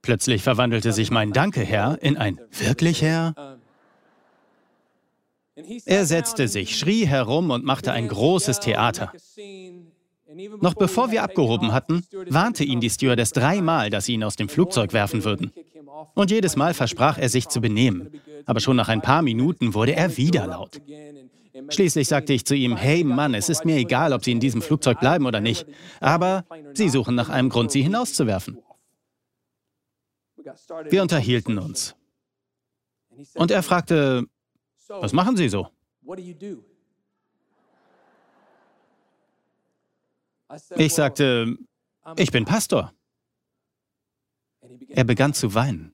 Plötzlich 0.01 0.41
verwandelte 0.41 0.93
sich 0.93 1.11
mein 1.11 1.31
Danke, 1.31 1.61
Herr, 1.61 1.97
in 2.01 2.17
ein 2.17 2.39
Wirklich, 2.51 3.01
Herr? 3.01 3.57
Er 5.85 6.05
setzte 6.05 6.47
sich, 6.47 6.77
schrie 6.77 7.05
herum 7.05 7.51
und 7.51 7.65
machte 7.65 7.91
ein 7.91 8.07
großes 8.07 8.59
Theater. 8.61 9.11
Noch 10.61 10.75
bevor 10.75 11.11
wir 11.11 11.23
abgehoben 11.23 11.73
hatten, 11.73 12.05
warnte 12.29 12.63
ihn 12.63 12.79
die 12.79 12.89
Stewardess 12.89 13.31
dreimal, 13.31 13.89
dass 13.89 14.05
sie 14.05 14.13
ihn 14.13 14.23
aus 14.23 14.35
dem 14.35 14.49
Flugzeug 14.49 14.93
werfen 14.93 15.23
würden. 15.23 15.51
Und 16.13 16.31
jedes 16.31 16.55
Mal 16.55 16.73
versprach 16.73 17.17
er 17.17 17.29
sich 17.29 17.47
zu 17.49 17.61
benehmen. 17.61 18.09
Aber 18.45 18.59
schon 18.59 18.75
nach 18.75 18.89
ein 18.89 19.01
paar 19.01 19.21
Minuten 19.21 19.73
wurde 19.73 19.95
er 19.95 20.17
wieder 20.17 20.47
laut. 20.47 20.81
Schließlich 21.69 22.07
sagte 22.07 22.33
ich 22.33 22.45
zu 22.45 22.55
ihm, 22.55 22.77
hey 22.77 23.03
Mann, 23.03 23.33
es 23.33 23.49
ist 23.49 23.65
mir 23.65 23.75
egal, 23.75 24.13
ob 24.13 24.23
Sie 24.23 24.31
in 24.31 24.39
diesem 24.39 24.61
Flugzeug 24.61 24.99
bleiben 24.99 25.25
oder 25.25 25.41
nicht, 25.41 25.65
aber 25.99 26.45
Sie 26.73 26.89
suchen 26.89 27.15
nach 27.15 27.29
einem 27.29 27.49
Grund, 27.49 27.71
Sie 27.71 27.81
hinauszuwerfen. 27.81 28.57
Wir 30.89 31.01
unterhielten 31.01 31.57
uns. 31.57 31.95
Und 33.35 33.51
er 33.51 33.63
fragte, 33.63 34.25
was 34.87 35.13
machen 35.13 35.37
Sie 35.37 35.49
so? 35.49 35.67
Ich 40.75 40.93
sagte, 40.93 41.57
ich 42.17 42.31
bin 42.31 42.45
Pastor. 42.45 42.93
Er 44.89 45.03
begann 45.03 45.33
zu 45.33 45.53
weinen 45.53 45.93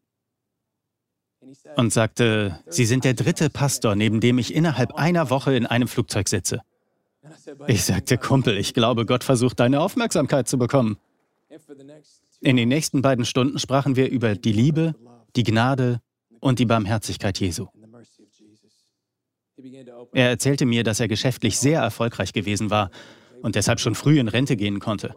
und 1.76 1.94
sagte, 1.94 2.60
Sie 2.68 2.86
sind 2.86 3.04
der 3.04 3.14
dritte 3.14 3.50
Pastor, 3.50 3.96
neben 3.96 4.20
dem 4.20 4.38
ich 4.38 4.54
innerhalb 4.54 4.94
einer 4.94 5.30
Woche 5.30 5.56
in 5.56 5.66
einem 5.66 5.88
Flugzeug 5.88 6.28
sitze. 6.28 6.62
Ich 7.68 7.84
sagte, 7.84 8.18
Kumpel, 8.18 8.58
ich 8.58 8.74
glaube, 8.74 9.06
Gott 9.06 9.24
versucht 9.24 9.60
deine 9.60 9.82
Aufmerksamkeit 9.82 10.48
zu 10.48 10.58
bekommen. 10.58 10.98
In 12.42 12.56
den 12.56 12.70
nächsten 12.70 13.02
beiden 13.02 13.26
Stunden 13.26 13.60
sprachen 13.60 13.96
wir 13.96 14.10
über 14.10 14.36
die 14.36 14.54
Liebe, 14.54 14.96
die 15.36 15.44
Gnade 15.44 16.02
und 16.40 16.60
die 16.60 16.66
Barmherzigkeit 16.66 17.40
Jesu. 17.40 17.68
Er 20.14 20.30
erzählte 20.30 20.66
mir, 20.66 20.84
dass 20.84 21.00
er 21.00 21.08
geschäftlich 21.08 21.58
sehr 21.58 21.82
erfolgreich 21.82 22.32
gewesen 22.32 22.70
war 22.70 22.92
und 23.42 23.56
deshalb 23.56 23.80
schon 23.80 23.96
früh 23.96 24.20
in 24.20 24.28
Rente 24.28 24.56
gehen 24.56 24.80
konnte. 24.80 25.16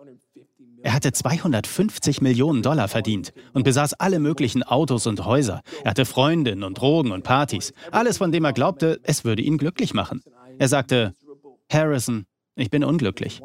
Er 0.82 0.94
hatte 0.94 1.12
250 1.12 2.22
Millionen 2.22 2.62
Dollar 2.62 2.88
verdient 2.88 3.32
und 3.52 3.64
besaß 3.64 3.94
alle 3.94 4.18
möglichen 4.18 4.62
Autos 4.62 5.06
und 5.06 5.24
Häuser. 5.26 5.60
Er 5.84 5.90
hatte 5.90 6.06
Freundinnen 6.06 6.62
und 6.62 6.80
Drogen 6.80 7.12
und 7.12 7.22
Partys. 7.22 7.72
Alles, 7.90 8.18
von 8.18 8.32
dem 8.32 8.44
er 8.44 8.52
glaubte, 8.52 8.98
es 9.02 9.24
würde 9.24 9.42
ihn 9.42 9.58
glücklich 9.58 9.92
machen. 9.92 10.22
Er 10.58 10.68
sagte, 10.68 11.14
Harrison, 11.70 12.24
ich 12.56 12.70
bin 12.70 12.82
unglücklich. 12.82 13.42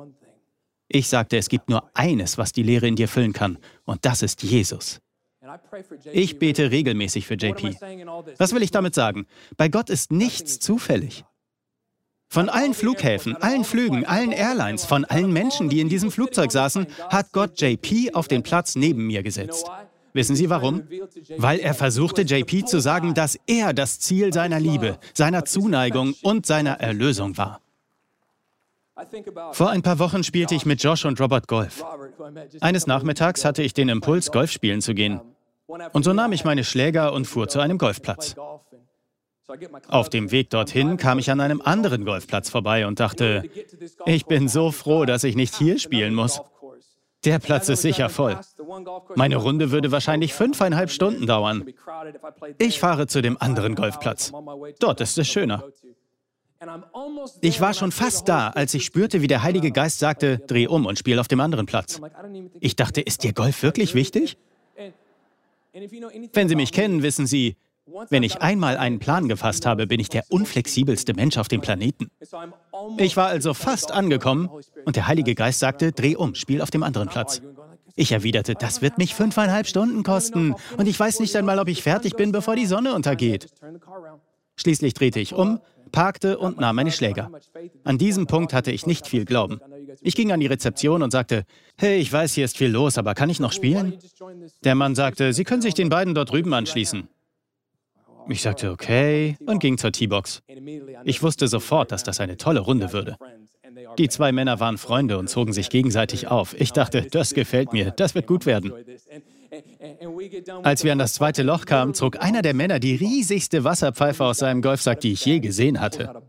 Ich 0.88 1.08
sagte, 1.08 1.38
es 1.38 1.50
gibt 1.50 1.70
nur 1.70 1.90
eines, 1.94 2.38
was 2.38 2.52
die 2.52 2.64
Lehre 2.64 2.88
in 2.88 2.96
dir 2.96 3.08
füllen 3.08 3.34
kann, 3.34 3.58
und 3.86 4.06
das 4.06 4.22
ist 4.22 4.44
Jesus. 4.44 5.00
Ich 6.12 6.40
bete 6.40 6.72
regelmäßig 6.72 7.28
für 7.28 7.36
JP. 7.36 7.76
Was 8.38 8.54
will 8.54 8.64
ich 8.64 8.72
damit 8.72 8.96
sagen? 8.96 9.28
Bei 9.58 9.68
Gott 9.68 9.90
ist 9.90 10.12
nichts 10.12 10.60
zufällig. 10.60 11.24
Von 12.36 12.50
allen 12.50 12.74
Flughäfen, 12.74 13.38
allen 13.38 13.64
Flügen, 13.64 14.06
allen 14.06 14.34
Airlines, 14.34 14.84
von 14.84 15.06
allen 15.06 15.32
Menschen, 15.32 15.70
die 15.70 15.80
in 15.80 15.88
diesem 15.88 16.12
Flugzeug 16.12 16.52
saßen, 16.52 16.86
hat 17.08 17.32
Gott 17.32 17.62
JP 17.62 18.14
auf 18.14 18.28
den 18.28 18.44
Platz 18.44 18.76
neben 18.76 19.08
mir 19.08 19.24
gesetzt. 19.24 19.72
Wissen 20.12 20.36
Sie 20.36 20.50
warum? 20.50 20.84
Weil 21.38 21.60
er 21.60 21.74
versuchte, 21.74 22.24
JP 22.24 22.66
zu 22.66 22.82
sagen, 22.82 23.14
dass 23.14 23.40
er 23.48 23.72
das 23.72 24.02
Ziel 24.02 24.34
seiner 24.34 24.60
Liebe, 24.60 24.98
seiner 25.14 25.46
Zuneigung 25.46 26.14
und 26.24 26.46
seiner 26.46 26.82
Erlösung 26.82 27.38
war. 27.38 27.62
Vor 29.54 29.70
ein 29.70 29.82
paar 29.82 30.00
Wochen 30.00 30.22
spielte 30.26 30.56
ich 30.56 30.66
mit 30.66 30.84
Josh 30.84 31.06
und 31.06 31.22
Robert 31.22 31.48
Golf. 31.48 31.86
Eines 32.60 32.86
Nachmittags 32.86 33.46
hatte 33.46 33.64
ich 33.64 33.74
den 33.74 33.88
Impuls, 33.88 34.30
Golf 34.34 34.52
spielen 34.52 34.82
zu 34.82 34.94
gehen. 34.94 35.22
Und 35.94 36.04
so 36.04 36.12
nahm 36.12 36.34
ich 36.34 36.44
meine 36.44 36.66
Schläger 36.66 37.14
und 37.14 37.28
fuhr 37.28 37.48
zu 37.48 37.62
einem 37.62 37.78
Golfplatz. 37.78 38.36
Auf 39.88 40.10
dem 40.10 40.32
Weg 40.32 40.50
dorthin 40.50 40.98
kam 40.98 41.20
ich 41.20 41.30
an 41.30 41.40
einem 41.40 41.62
anderen 41.62 42.06
Golfplatz 42.06 42.50
vorbei 42.50 42.88
und 42.88 43.00
dachte, 43.00 43.44
ich 44.06 44.26
bin 44.26 44.48
so 44.48 44.72
froh, 44.72 45.06
dass 45.06 45.24
ich 45.24 45.36
nicht 45.36 45.56
hier 45.56 45.78
spielen 45.78 46.16
muss. 46.16 46.42
Der 47.24 47.40
Platz 47.40 47.70
ist 47.70 47.82
sicher 47.82 48.10
voll. 48.10 48.40
Meine 49.16 49.38
Runde 49.38 49.72
würde 49.72 49.92
wahrscheinlich 49.92 50.34
fünfeinhalb 50.34 50.90
Stunden 50.90 51.26
dauern. 51.26 51.66
Ich 52.58 52.80
fahre 52.80 53.08
zu 53.08 53.22
dem 53.22 53.40
anderen 53.40 53.76
Golfplatz. 53.76 54.32
Dort 54.80 55.02
ist 55.02 55.18
es 55.18 55.28
schöner. 55.28 55.64
Ich 57.42 57.62
war 57.62 57.74
schon 57.74 57.92
fast 57.92 58.28
da, 58.30 58.50
als 58.50 58.74
ich 58.74 58.86
spürte, 58.86 59.22
wie 59.22 59.28
der 59.28 59.44
Heilige 59.44 59.72
Geist 59.72 60.00
sagte, 60.00 60.40
dreh 60.40 60.68
um 60.68 60.86
und 60.86 60.98
spiel 60.98 61.20
auf 61.20 61.28
dem 61.28 61.40
anderen 61.40 61.66
Platz. 61.66 62.00
Ich 62.60 62.76
dachte, 62.76 63.02
ist 63.02 63.24
dir 63.24 63.34
Golf 63.34 63.62
wirklich 63.62 63.94
wichtig? 63.94 64.38
Wenn 66.34 66.50
Sie 66.50 66.56
mich 66.56 66.72
kennen, 66.72 67.04
wissen 67.04 67.28
Sie, 67.28 67.58
wenn 68.10 68.24
ich 68.24 68.42
einmal 68.42 68.78
einen 68.78 69.00
Plan 69.00 69.28
gefasst 69.28 69.66
habe, 69.66 69.88
bin 69.88 70.00
ich 70.00 70.10
der 70.10 70.24
unflexibelste 70.30 71.14
Mensch 71.14 71.38
auf 71.38 71.48
dem 71.48 71.62
Planeten. 71.62 72.10
Ich 72.98 73.16
war 73.16 73.28
also 73.28 73.54
fast 73.54 73.92
angekommen 73.92 74.50
und 74.86 74.96
der 74.96 75.08
Heilige 75.08 75.36
Geist 75.36 75.60
sagte, 75.60 75.92
dreh 75.92 76.16
um, 76.16 76.36
spiel 76.36 76.62
auf 76.62 76.72
dem 76.72 76.84
anderen 76.84 77.10
Platz. 77.10 77.42
Ich 77.96 78.12
erwiderte, 78.12 78.56
das 78.56 78.82
wird 78.82 78.98
mich 78.98 79.16
fünfeinhalb 79.16 79.68
Stunden 79.68 80.04
kosten 80.04 80.56
und 80.78 80.88
ich 80.88 81.00
weiß 81.00 81.20
nicht 81.20 81.36
einmal, 81.36 81.60
ob 81.60 81.68
ich 81.68 81.82
fertig 81.84 82.16
bin, 82.16 82.32
bevor 82.32 82.56
die 82.56 82.66
Sonne 82.66 82.94
untergeht. 82.94 83.48
Schließlich 84.58 84.94
drehte 84.94 85.20
ich 85.20 85.34
um, 85.34 85.60
parkte 85.92 86.38
und 86.38 86.60
nahm 86.60 86.76
meine 86.76 86.92
Schläger. 86.92 87.32
An 87.84 87.98
diesem 87.98 88.28
Punkt 88.28 88.54
hatte 88.54 88.72
ich 88.72 88.86
nicht 88.86 89.08
viel 89.08 89.26
Glauben. 89.26 89.62
Ich 90.02 90.16
ging 90.16 90.32
an 90.32 90.40
die 90.40 90.48
Rezeption 90.48 91.04
und 91.04 91.12
sagte, 91.12 91.46
hey, 91.78 91.98
ich 91.98 92.12
weiß, 92.12 92.34
hier 92.34 92.46
ist 92.46 92.58
viel 92.58 92.70
los, 92.70 92.98
aber 92.98 93.14
kann 93.14 93.30
ich 93.30 93.40
noch 93.40 93.54
spielen? 93.54 93.98
Der 94.64 94.76
Mann 94.76 94.96
sagte, 94.96 95.32
Sie 95.32 95.44
können 95.44 95.62
sich 95.62 95.74
den 95.74 95.90
beiden 95.90 96.14
dort 96.14 96.32
drüben 96.32 96.54
anschließen. 96.54 97.08
Ich 98.28 98.42
sagte 98.42 98.72
okay 98.72 99.38
und 99.46 99.60
ging 99.60 99.78
zur 99.78 99.92
T-Box. 99.92 100.42
Ich 101.04 101.22
wusste 101.22 101.48
sofort, 101.48 101.92
dass 101.92 102.04
das 102.04 102.20
eine 102.20 102.38
tolle 102.38 102.60
Runde 102.60 102.92
würde. 102.92 103.18
Die 103.98 104.10
zwei 104.10 104.32
Männer 104.32 104.60
waren 104.60 104.78
Freunde 104.78 105.18
und 105.18 105.30
zogen 105.30 105.54
sich 105.54 105.70
gegenseitig 105.70 106.28
auf. 106.28 106.60
Ich 106.60 106.72
dachte, 106.72 107.04
das 107.04 107.34
gefällt 107.34 107.74
mir, 107.74 107.92
das 107.92 108.16
wird 108.16 108.28
gut 108.28 108.46
werden. 108.46 108.74
Als 110.64 110.84
wir 110.84 110.92
an 110.92 110.98
das 110.98 111.14
zweite 111.14 111.44
Loch 111.44 111.66
kamen, 111.66 111.94
zog 111.94 112.22
einer 112.22 112.42
der 112.42 112.54
Männer 112.54 112.80
die 112.80 112.96
riesigste 112.96 113.64
Wasserpfeife 113.64 114.24
aus 114.24 114.38
seinem 114.40 114.62
Golfsack, 114.62 115.00
die 115.00 115.14
ich 115.14 115.26
je 115.26 115.40
gesehen 115.40 115.80
hatte. 115.80 116.22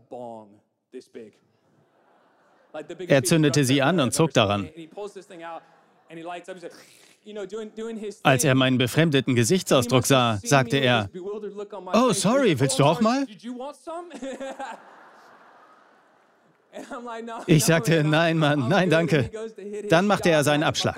Er 3.07 3.23
zündete 3.23 3.63
sie 3.63 3.81
an 3.81 3.99
und 3.99 4.13
zog 4.13 4.33
daran. 4.33 4.69
Als 8.23 8.43
er 8.43 8.55
meinen 8.55 8.77
befremdeten 8.77 9.35
Gesichtsausdruck 9.35 10.05
sah, 10.05 10.39
sagte 10.43 10.77
er, 10.77 11.09
Oh, 11.93 12.11
sorry, 12.13 12.59
willst 12.59 12.79
du 12.79 12.83
auch 12.83 13.01
mal? 13.01 13.25
Ich 17.45 17.65
sagte, 17.65 18.03
nein, 18.03 18.37
Mann, 18.37 18.67
nein, 18.67 18.89
danke. 18.89 19.29
Dann 19.89 20.07
machte 20.07 20.29
er 20.29 20.43
seinen 20.43 20.63
Abschlag. 20.63 20.97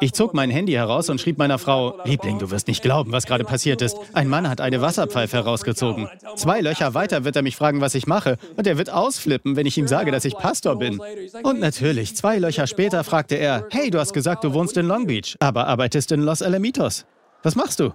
Ich 0.00 0.12
zog 0.12 0.34
mein 0.34 0.50
Handy 0.50 0.72
heraus 0.72 1.08
und 1.08 1.20
schrieb 1.20 1.38
meiner 1.38 1.58
Frau, 1.58 1.98
Liebling, 2.04 2.38
du 2.38 2.50
wirst 2.50 2.68
nicht 2.68 2.82
glauben, 2.82 3.12
was 3.12 3.26
gerade 3.26 3.44
passiert 3.44 3.82
ist. 3.82 3.96
Ein 4.12 4.28
Mann 4.28 4.48
hat 4.48 4.60
eine 4.60 4.80
Wasserpfeife 4.80 5.36
herausgezogen. 5.36 6.08
Zwei 6.36 6.60
Löcher 6.60 6.94
weiter 6.94 7.24
wird 7.24 7.36
er 7.36 7.42
mich 7.42 7.56
fragen, 7.56 7.80
was 7.80 7.94
ich 7.94 8.06
mache. 8.06 8.36
Und 8.56 8.66
er 8.66 8.78
wird 8.78 8.90
ausflippen, 8.90 9.56
wenn 9.56 9.66
ich 9.66 9.76
ihm 9.78 9.88
sage, 9.88 10.10
dass 10.10 10.24
ich 10.24 10.36
Pastor 10.36 10.78
bin. 10.78 11.00
Und 11.42 11.60
natürlich, 11.60 12.16
zwei 12.16 12.38
Löcher 12.38 12.66
später 12.66 13.04
fragte 13.04 13.36
er, 13.36 13.66
hey, 13.70 13.90
du 13.90 13.98
hast 13.98 14.12
gesagt, 14.12 14.44
du 14.44 14.52
wohnst 14.52 14.76
in 14.76 14.86
Long 14.86 15.06
Beach, 15.06 15.36
aber 15.40 15.66
arbeitest 15.66 16.12
in 16.12 16.22
Los 16.22 16.42
Alamitos. 16.42 17.06
Was 17.42 17.56
machst 17.56 17.80
du? 17.80 17.92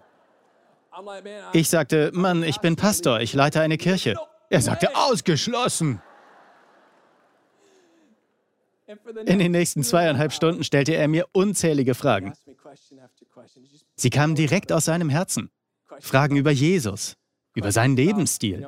Ich 1.54 1.70
sagte, 1.70 2.12
Mann, 2.14 2.44
ich 2.44 2.60
bin 2.60 2.76
Pastor, 2.76 3.20
ich 3.20 3.34
leite 3.34 3.60
eine 3.62 3.78
Kirche. 3.78 4.16
Er 4.50 4.62
sagte, 4.62 4.96
ausgeschlossen. 4.96 6.02
In 9.26 9.40
den 9.40 9.52
nächsten 9.52 9.84
zweieinhalb 9.84 10.32
Stunden 10.32 10.64
stellte 10.64 10.96
er 10.96 11.08
mir 11.08 11.26
unzählige 11.32 11.96
Fragen. 11.96 12.34
Sie 13.96 14.10
kamen 14.10 14.36
direkt 14.36 14.72
aus 14.72 14.86
seinem 14.86 15.10
Herzen. 15.10 15.50
Fragen 16.00 16.36
über 16.36 16.52
Jesus, 16.52 17.16
über 17.56 17.72
seinen 17.72 17.96
Lebensstil. 17.96 18.68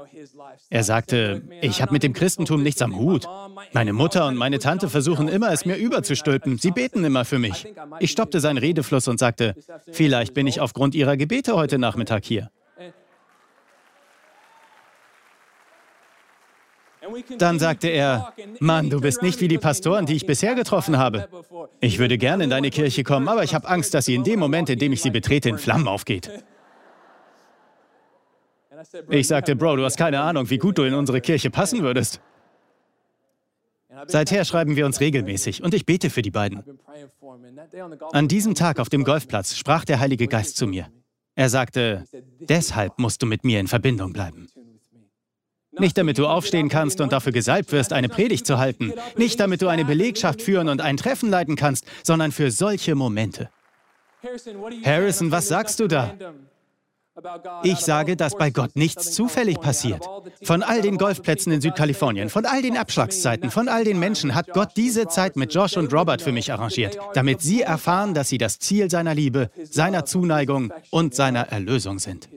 Er 0.69 0.83
sagte, 0.83 1.43
ich 1.61 1.81
habe 1.81 1.91
mit 1.91 2.03
dem 2.03 2.13
Christentum 2.13 2.63
nichts 2.63 2.81
am 2.81 2.95
Hut. 2.95 3.27
Meine 3.73 3.93
Mutter 3.93 4.27
und 4.27 4.35
meine 4.35 4.59
Tante 4.59 4.89
versuchen 4.89 5.27
immer, 5.27 5.51
es 5.51 5.65
mir 5.65 5.75
überzustülpen. 5.75 6.57
Sie 6.57 6.71
beten 6.71 7.03
immer 7.03 7.25
für 7.25 7.39
mich. 7.39 7.67
Ich 7.99 8.11
stoppte 8.11 8.39
seinen 8.39 8.57
Redefluss 8.57 9.07
und 9.07 9.19
sagte, 9.19 9.55
vielleicht 9.91 10.33
bin 10.33 10.47
ich 10.47 10.61
aufgrund 10.61 10.95
ihrer 10.95 11.17
Gebete 11.17 11.55
heute 11.55 11.77
Nachmittag 11.77 12.25
hier. 12.25 12.49
Dann 17.37 17.59
sagte 17.59 17.87
er, 17.87 18.33
Mann, 18.59 18.89
du 18.89 19.01
bist 19.01 19.21
nicht 19.21 19.41
wie 19.41 19.47
die 19.47 19.57
Pastoren, 19.57 20.05
die 20.05 20.15
ich 20.15 20.25
bisher 20.25 20.55
getroffen 20.55 20.97
habe. 20.97 21.27
Ich 21.79 21.99
würde 21.99 22.17
gerne 22.17 22.43
in 22.43 22.49
deine 22.49 22.69
Kirche 22.69 23.03
kommen, 23.03 23.27
aber 23.27 23.43
ich 23.43 23.53
habe 23.53 23.67
Angst, 23.67 23.93
dass 23.93 24.05
sie 24.05 24.15
in 24.15 24.23
dem 24.23 24.39
Moment, 24.39 24.69
in 24.69 24.79
dem 24.79 24.93
ich 24.93 25.01
sie 25.01 25.11
betrete, 25.11 25.49
in 25.49 25.57
Flammen 25.57 25.87
aufgeht. 25.87 26.31
Ich 29.09 29.27
sagte, 29.27 29.55
Bro, 29.55 29.77
du 29.77 29.83
hast 29.83 29.97
keine 29.97 30.21
Ahnung, 30.21 30.51
wie 30.51 30.59
gut 30.59 30.77
du 30.77 30.83
in 30.83 30.93
unsere 30.93 31.19
Kirche 31.19 31.49
passen 31.49 31.81
würdest. 31.81 32.21
Seither 34.05 34.45
schreiben 34.45 34.75
wir 34.75 34.85
uns 34.85 34.99
regelmäßig 34.99 35.63
und 35.63 35.73
ich 35.73 35.85
bete 35.85 36.09
für 36.09 36.21
die 36.21 36.31
beiden. 36.31 36.63
An 38.11 38.27
diesem 38.27 38.53
Tag 38.53 38.79
auf 38.79 38.89
dem 38.89 39.03
Golfplatz 39.03 39.55
sprach 39.55 39.83
der 39.83 39.99
Heilige 39.99 40.27
Geist 40.27 40.57
zu 40.57 40.67
mir. 40.67 40.87
Er 41.35 41.49
sagte, 41.49 42.03
deshalb 42.39 42.99
musst 42.99 43.21
du 43.21 43.25
mit 43.25 43.43
mir 43.43 43.59
in 43.59 43.67
Verbindung 43.67 44.13
bleiben. 44.13 44.47
Nicht 45.79 45.97
damit 45.97 46.17
du 46.17 46.27
aufstehen 46.27 46.69
kannst 46.69 47.01
und 47.01 47.11
dafür 47.11 47.31
gesalbt 47.31 47.71
wirst, 47.71 47.93
eine 47.93 48.09
Predigt 48.09 48.45
zu 48.45 48.57
halten. 48.57 48.93
Nicht 49.15 49.39
damit 49.39 49.61
du 49.61 49.67
eine 49.67 49.85
Belegschaft 49.85 50.41
führen 50.41 50.69
und 50.69 50.81
ein 50.81 50.97
Treffen 50.97 51.29
leiten 51.29 51.55
kannst, 51.55 51.85
sondern 52.03 52.31
für 52.31 52.51
solche 52.51 52.95
Momente. 52.95 53.49
Harrison, 54.83 55.31
was 55.31 55.47
sagst 55.47 55.79
du 55.79 55.87
da? 55.87 56.13
Ich 57.63 57.79
sage, 57.79 58.15
dass 58.15 58.37
bei 58.37 58.51
Gott 58.51 58.75
nichts 58.75 59.13
zufällig 59.13 59.59
passiert. 59.59 60.07
Von 60.43 60.61
all 60.61 60.81
den 60.81 60.97
Golfplätzen 60.97 61.51
in 61.51 61.61
Südkalifornien, 61.61 62.29
von 62.29 62.45
all 62.45 62.61
den 62.61 62.77
Abschlagszeiten, 62.77 63.49
von 63.49 63.67
all 63.69 63.83
den 63.83 63.99
Menschen 63.99 64.35
hat 64.35 64.49
Gott 64.53 64.69
diese 64.75 65.07
Zeit 65.07 65.35
mit 65.35 65.53
Josh 65.53 65.77
und 65.77 65.91
Robert 65.91 66.21
für 66.21 66.31
mich 66.31 66.51
arrangiert, 66.51 66.99
damit 67.15 67.41
sie 67.41 67.61
erfahren, 67.61 68.13
dass 68.13 68.29
sie 68.29 68.37
das 68.37 68.59
Ziel 68.59 68.91
seiner 68.91 69.15
Liebe, 69.15 69.49
seiner 69.63 70.05
Zuneigung 70.05 70.71
und 70.91 71.15
seiner 71.15 71.47
Erlösung 71.47 71.97
sind. 71.97 72.29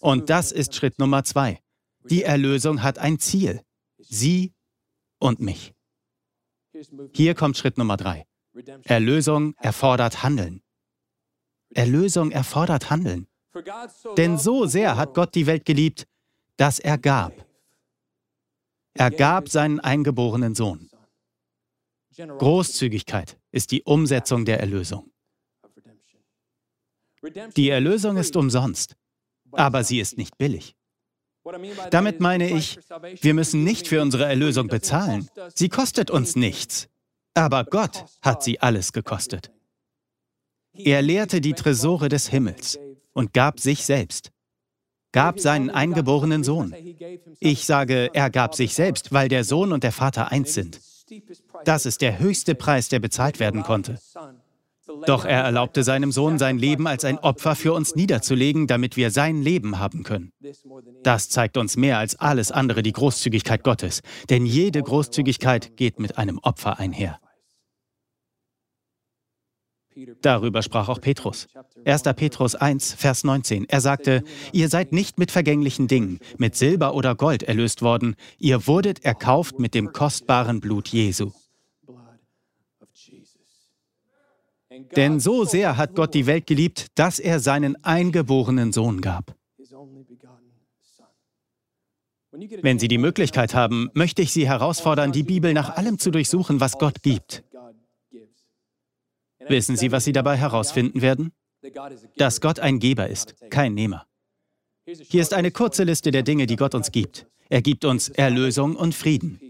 Und 0.00 0.30
das 0.30 0.52
ist 0.52 0.74
Schritt 0.74 0.98
Nummer 0.98 1.24
zwei. 1.24 1.60
Die 2.04 2.22
Erlösung 2.22 2.82
hat 2.82 2.98
ein 2.98 3.18
Ziel. 3.18 3.62
Sie 3.98 4.52
und 5.18 5.40
mich. 5.40 5.74
Hier 7.14 7.34
kommt 7.34 7.56
Schritt 7.56 7.78
Nummer 7.78 7.96
drei. 7.96 8.26
Erlösung 8.84 9.54
erfordert 9.58 10.22
Handeln. 10.22 10.62
Erlösung 11.70 12.30
erfordert 12.30 12.90
Handeln. 12.90 13.28
Denn 14.16 14.38
so 14.38 14.66
sehr 14.66 14.96
hat 14.96 15.14
Gott 15.14 15.34
die 15.34 15.46
Welt 15.46 15.64
geliebt, 15.64 16.06
dass 16.56 16.78
er 16.78 16.98
gab. 16.98 17.46
Er 18.94 19.10
gab 19.10 19.48
seinen 19.48 19.80
eingeborenen 19.80 20.54
Sohn. 20.54 20.90
Großzügigkeit 22.16 23.38
ist 23.50 23.70
die 23.70 23.82
Umsetzung 23.82 24.44
der 24.44 24.60
Erlösung. 24.60 25.10
Die 27.56 27.68
Erlösung 27.68 28.16
ist 28.16 28.36
umsonst, 28.36 28.96
aber 29.52 29.84
sie 29.84 30.00
ist 30.00 30.18
nicht 30.18 30.38
billig. 30.38 30.74
Damit 31.90 32.20
meine 32.20 32.50
ich, 32.50 32.78
wir 33.22 33.34
müssen 33.34 33.64
nicht 33.64 33.88
für 33.88 34.02
unsere 34.02 34.24
Erlösung 34.24 34.68
bezahlen. 34.68 35.28
Sie 35.54 35.68
kostet 35.68 36.10
uns 36.10 36.36
nichts. 36.36 36.88
Aber 37.34 37.64
Gott 37.64 38.04
hat 38.22 38.42
sie 38.42 38.60
alles 38.60 38.92
gekostet. 38.92 39.50
Er 40.74 41.02
lehrte 41.02 41.40
die 41.40 41.54
Tresore 41.54 42.08
des 42.08 42.28
Himmels 42.28 42.78
und 43.12 43.32
gab 43.32 43.60
sich 43.60 43.84
selbst, 43.84 44.30
gab 45.12 45.40
seinen 45.40 45.70
eingeborenen 45.70 46.44
Sohn. 46.44 46.74
Ich 47.40 47.64
sage, 47.64 48.10
er 48.12 48.30
gab 48.30 48.54
sich 48.54 48.74
selbst, 48.74 49.12
weil 49.12 49.28
der 49.28 49.44
Sohn 49.44 49.72
und 49.72 49.84
der 49.84 49.92
Vater 49.92 50.30
eins 50.30 50.54
sind. 50.54 50.80
Das 51.64 51.86
ist 51.86 52.02
der 52.02 52.18
höchste 52.18 52.54
Preis, 52.54 52.88
der 52.88 53.00
bezahlt 53.00 53.40
werden 53.40 53.62
konnte. 53.62 53.98
Doch 55.06 55.24
er 55.24 55.42
erlaubte 55.42 55.82
seinem 55.82 56.12
Sohn, 56.12 56.38
sein 56.38 56.58
Leben 56.58 56.86
als 56.86 57.04
ein 57.04 57.18
Opfer 57.18 57.54
für 57.54 57.72
uns 57.72 57.94
niederzulegen, 57.94 58.66
damit 58.66 58.96
wir 58.96 59.10
sein 59.10 59.42
Leben 59.42 59.78
haben 59.78 60.02
können. 60.02 60.32
Das 61.02 61.28
zeigt 61.28 61.56
uns 61.56 61.76
mehr 61.76 61.98
als 61.98 62.16
alles 62.16 62.52
andere 62.52 62.82
die 62.82 62.92
Großzügigkeit 62.92 63.64
Gottes, 63.64 64.02
denn 64.28 64.46
jede 64.46 64.82
Großzügigkeit 64.82 65.76
geht 65.76 65.98
mit 65.98 66.18
einem 66.18 66.38
Opfer 66.38 66.78
einher. 66.78 67.18
Darüber 70.22 70.62
sprach 70.62 70.88
auch 70.88 71.00
Petrus. 71.00 71.46
1. 71.84 72.02
Petrus 72.16 72.54
1, 72.54 72.94
Vers 72.94 73.24
19. 73.24 73.68
Er 73.68 73.80
sagte, 73.80 74.22
ihr 74.52 74.68
seid 74.68 74.92
nicht 74.92 75.18
mit 75.18 75.30
vergänglichen 75.30 75.88
Dingen, 75.88 76.20
mit 76.38 76.54
Silber 76.54 76.94
oder 76.94 77.14
Gold 77.14 77.42
erlöst 77.42 77.82
worden, 77.82 78.14
ihr 78.38 78.66
wurdet 78.66 79.04
erkauft 79.04 79.58
mit 79.58 79.74
dem 79.74 79.92
kostbaren 79.92 80.60
Blut 80.60 80.88
Jesu. 80.88 81.32
Denn 84.70 85.18
so 85.18 85.44
sehr 85.44 85.76
hat 85.76 85.94
Gott 85.94 86.14
die 86.14 86.26
Welt 86.26 86.46
geliebt, 86.46 86.86
dass 86.94 87.18
er 87.18 87.40
seinen 87.40 87.82
eingeborenen 87.84 88.72
Sohn 88.72 89.00
gab. 89.00 89.34
Wenn 92.62 92.78
Sie 92.78 92.86
die 92.86 92.98
Möglichkeit 92.98 93.54
haben, 93.54 93.90
möchte 93.94 94.22
ich 94.22 94.32
Sie 94.32 94.46
herausfordern, 94.46 95.10
die 95.10 95.24
Bibel 95.24 95.52
nach 95.52 95.76
allem 95.76 95.98
zu 95.98 96.12
durchsuchen, 96.12 96.60
was 96.60 96.78
Gott 96.78 97.02
gibt. 97.02 97.42
Wissen 99.48 99.76
Sie, 99.76 99.90
was 99.90 100.04
Sie 100.04 100.12
dabei 100.12 100.36
herausfinden 100.36 101.02
werden? 101.02 101.32
Dass 102.16 102.40
Gott 102.40 102.60
ein 102.60 102.78
Geber 102.78 103.08
ist, 103.08 103.34
kein 103.50 103.74
Nehmer. 103.74 104.06
Hier 104.86 105.22
ist 105.22 105.34
eine 105.34 105.50
kurze 105.50 105.82
Liste 105.84 106.12
der 106.12 106.22
Dinge, 106.22 106.46
die 106.46 106.56
Gott 106.56 106.74
uns 106.74 106.92
gibt. 106.92 107.26
Er 107.48 107.62
gibt 107.62 107.84
uns 107.84 108.08
Erlösung 108.08 108.76
und 108.76 108.94
Frieden. 108.94 109.40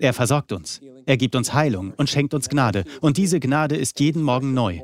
Er 0.00 0.12
versorgt 0.12 0.50
uns. 0.52 0.80
Er 1.10 1.16
gibt 1.16 1.34
uns 1.34 1.52
Heilung 1.52 1.92
und 1.96 2.08
schenkt 2.08 2.34
uns 2.34 2.48
Gnade. 2.48 2.84
Und 3.00 3.16
diese 3.16 3.40
Gnade 3.40 3.74
ist 3.74 3.98
jeden 3.98 4.22
Morgen 4.22 4.54
neu. 4.54 4.78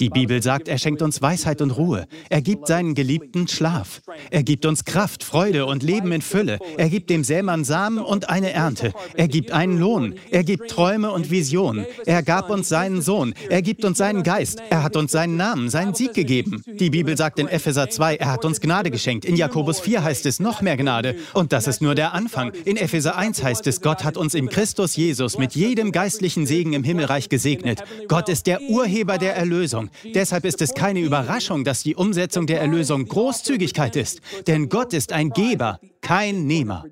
Die 0.00 0.08
Bibel 0.08 0.42
sagt, 0.42 0.68
er 0.68 0.78
schenkt 0.78 1.02
uns 1.02 1.20
Weisheit 1.20 1.60
und 1.60 1.70
Ruhe. 1.70 2.06
Er 2.30 2.40
gibt 2.40 2.66
seinen 2.66 2.94
Geliebten 2.94 3.46
Schlaf. 3.46 4.00
Er 4.30 4.42
gibt 4.42 4.64
uns 4.64 4.86
Kraft, 4.86 5.22
Freude 5.22 5.66
und 5.66 5.82
Leben 5.82 6.10
in 6.12 6.22
Fülle. 6.22 6.58
Er 6.78 6.88
gibt 6.88 7.10
dem 7.10 7.24
Sämann 7.24 7.62
Samen 7.64 7.98
und 7.98 8.30
eine 8.30 8.52
Ernte. 8.52 8.94
Er 9.14 9.28
gibt 9.28 9.52
einen 9.52 9.78
Lohn. 9.78 10.14
Er 10.30 10.44
gibt 10.44 10.70
Träume 10.70 11.10
und 11.10 11.30
Visionen. 11.30 11.84
Er 12.06 12.22
gab 12.22 12.48
uns 12.48 12.70
seinen 12.70 13.02
Sohn. 13.02 13.34
Er 13.50 13.60
gibt 13.60 13.84
uns 13.84 13.98
seinen 13.98 14.22
Geist. 14.22 14.62
Er 14.70 14.82
hat 14.82 14.96
uns 14.96 15.12
seinen 15.12 15.36
Namen, 15.36 15.68
seinen 15.68 15.94
Sieg 15.94 16.14
gegeben. 16.14 16.62
Die 16.66 16.88
Bibel 16.88 17.14
sagt 17.18 17.38
in 17.38 17.46
Epheser 17.46 17.90
2, 17.90 18.16
er 18.16 18.32
hat 18.32 18.46
uns 18.46 18.62
Gnade 18.62 18.90
geschenkt. 18.90 19.26
In 19.26 19.36
Jakobus 19.36 19.78
4 19.78 20.02
heißt 20.02 20.24
es 20.24 20.40
noch 20.40 20.62
mehr 20.62 20.78
Gnade. 20.78 21.16
Und 21.34 21.52
das 21.52 21.66
ist 21.66 21.82
nur 21.82 21.94
der 21.94 22.14
Anfang. 22.14 22.52
In 22.64 22.78
Epheser 22.78 23.16
1 23.16 23.42
heißt 23.42 23.66
es, 23.66 23.82
Gott 23.82 24.04
hat 24.04 24.16
uns 24.16 24.34
in 24.34 24.48
Christus 24.48 24.96
Jesus 24.96 25.36
mit 25.36 25.54
jedem 25.54 25.92
geistlichen 25.92 26.46
Segen 26.46 26.72
im 26.72 26.82
Himmelreich 26.82 27.28
gesegnet. 27.28 27.84
Gott 28.08 28.30
ist 28.30 28.46
der 28.46 28.62
Urheber 28.62 29.18
der 29.18 29.36
Erlösung. 29.36 29.81
Erlösung. 29.88 30.12
Deshalb 30.14 30.44
ist 30.44 30.62
es 30.62 30.74
keine 30.74 31.00
Überraschung, 31.00 31.64
dass 31.64 31.82
die 31.82 31.94
Umsetzung 31.94 32.46
der 32.46 32.60
Erlösung 32.60 33.06
Großzügigkeit 33.06 33.96
ist. 33.96 34.20
Denn 34.46 34.68
Gott 34.68 34.92
ist 34.92 35.12
ein 35.12 35.30
Geber, 35.30 35.80
kein 36.00 36.46
Nehmer. 36.46 36.84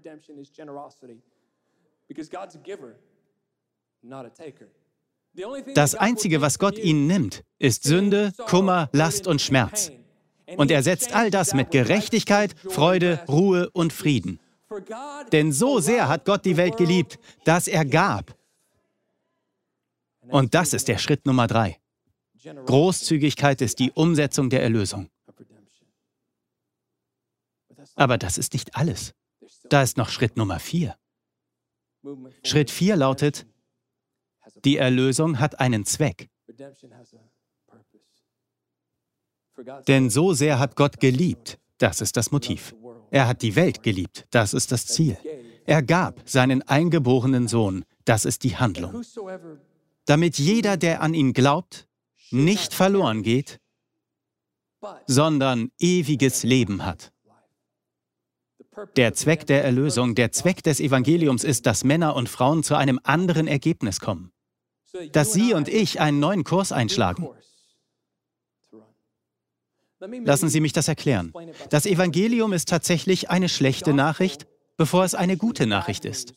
Das 5.75 5.95
Einzige, 5.95 6.41
was 6.41 6.59
Gott 6.59 6.79
ihnen 6.79 7.07
nimmt, 7.07 7.45
ist 7.59 7.85
Sünde, 7.85 8.33
Kummer, 8.47 8.89
Last 8.93 9.27
und 9.27 9.41
Schmerz. 9.41 9.93
Und 10.57 10.73
er 10.73 10.83
setzt 10.83 11.15
all 11.15 11.31
das 11.31 11.55
mit 11.55 11.71
Gerechtigkeit, 11.71 12.57
Freude, 12.69 13.21
Ruhe 13.29 13.71
und 13.71 13.93
Frieden. 13.93 14.41
Denn 15.33 15.53
so 15.53 15.79
sehr 15.81 16.09
hat 16.09 16.25
Gott 16.25 16.45
die 16.45 16.57
Welt 16.57 16.77
geliebt, 16.77 17.19
dass 17.45 17.69
er 17.69 17.85
gab. 17.85 18.35
Und 20.29 20.55
das 20.55 20.73
ist 20.73 20.89
der 20.89 20.99
Schritt 20.99 21.27
Nummer 21.27 21.47
drei. 21.47 21.79
Großzügigkeit 22.45 23.61
ist 23.61 23.79
die 23.79 23.93
Umsetzung 23.93 24.51
der 24.51 24.63
Erlösung. 24.63 25.09
Aber 27.95 28.19
das 28.19 28.39
ist 28.39 28.53
nicht 28.53 28.77
alles. 28.77 29.15
Da 29.69 29.83
ist 29.83 29.97
noch 29.97 30.09
Schritt 30.09 30.37
Nummer 30.37 30.59
vier. 30.59 30.97
Schritt 32.45 32.71
vier 32.71 32.97
lautet, 32.97 33.47
die 34.65 34.77
Erlösung 34.77 35.39
hat 35.39 35.61
einen 35.61 35.85
Zweck. 35.85 36.31
Denn 39.87 40.11
so 40.11 40.33
sehr 40.33 40.59
hat 40.59 40.77
Gott 40.77 41.01
geliebt, 41.01 41.59
das 41.79 42.01
ist 42.01 42.17
das 42.17 42.31
Motiv. 42.31 42.75
Er 43.11 43.27
hat 43.29 43.43
die 43.43 43.57
Welt 43.57 43.83
geliebt, 43.83 44.27
das 44.31 44.55
ist 44.55 44.73
das 44.73 44.87
Ziel. 44.87 45.19
Er 45.67 45.83
gab 45.83 46.29
seinen 46.29 46.63
eingeborenen 46.63 47.49
Sohn, 47.49 47.85
das 48.05 48.25
ist 48.25 48.45
die 48.45 48.57
Handlung. 48.57 49.03
Damit 50.07 50.39
jeder, 50.39 50.77
der 50.77 51.03
an 51.03 51.15
ihn 51.15 51.33
glaubt, 51.33 51.87
nicht 52.33 52.75
verloren 52.75 53.23
geht, 53.23 53.61
sondern 55.07 55.71
ewiges 55.79 56.43
Leben 56.43 56.85
hat. 56.85 57.13
Der 58.97 59.15
Zweck 59.15 59.47
der 59.47 59.65
Erlösung, 59.65 60.15
der 60.15 60.33
Zweck 60.33 60.63
des 60.63 60.81
Evangeliums 60.81 61.45
ist, 61.45 61.67
dass 61.67 61.85
Männer 61.85 62.15
und 62.15 62.29
Frauen 62.29 62.63
zu 62.63 62.77
einem 62.77 63.01
anderen 63.03 63.47
Ergebnis 63.47 64.01
kommen. 64.01 64.33
Dass 65.13 65.33
Sie 65.33 65.55
und 65.55 65.69
ich 65.69 66.01
einen 66.01 66.19
neuen 66.19 66.45
Kurs 66.45 66.73
einschlagen. 66.73 67.29
Lassen 70.01 70.49
Sie 70.49 70.61
mich 70.61 70.73
das 70.73 70.89
erklären. 70.89 71.33
Das 71.69 71.85
Evangelium 71.85 72.53
ist 72.53 72.69
tatsächlich 72.69 73.29
eine 73.29 73.49
schlechte 73.49 73.93
Nachricht, 73.93 74.47
bevor 74.77 75.05
es 75.05 75.15
eine 75.15 75.37
gute 75.37 75.67
Nachricht 75.67 76.07
ist. 76.07 76.33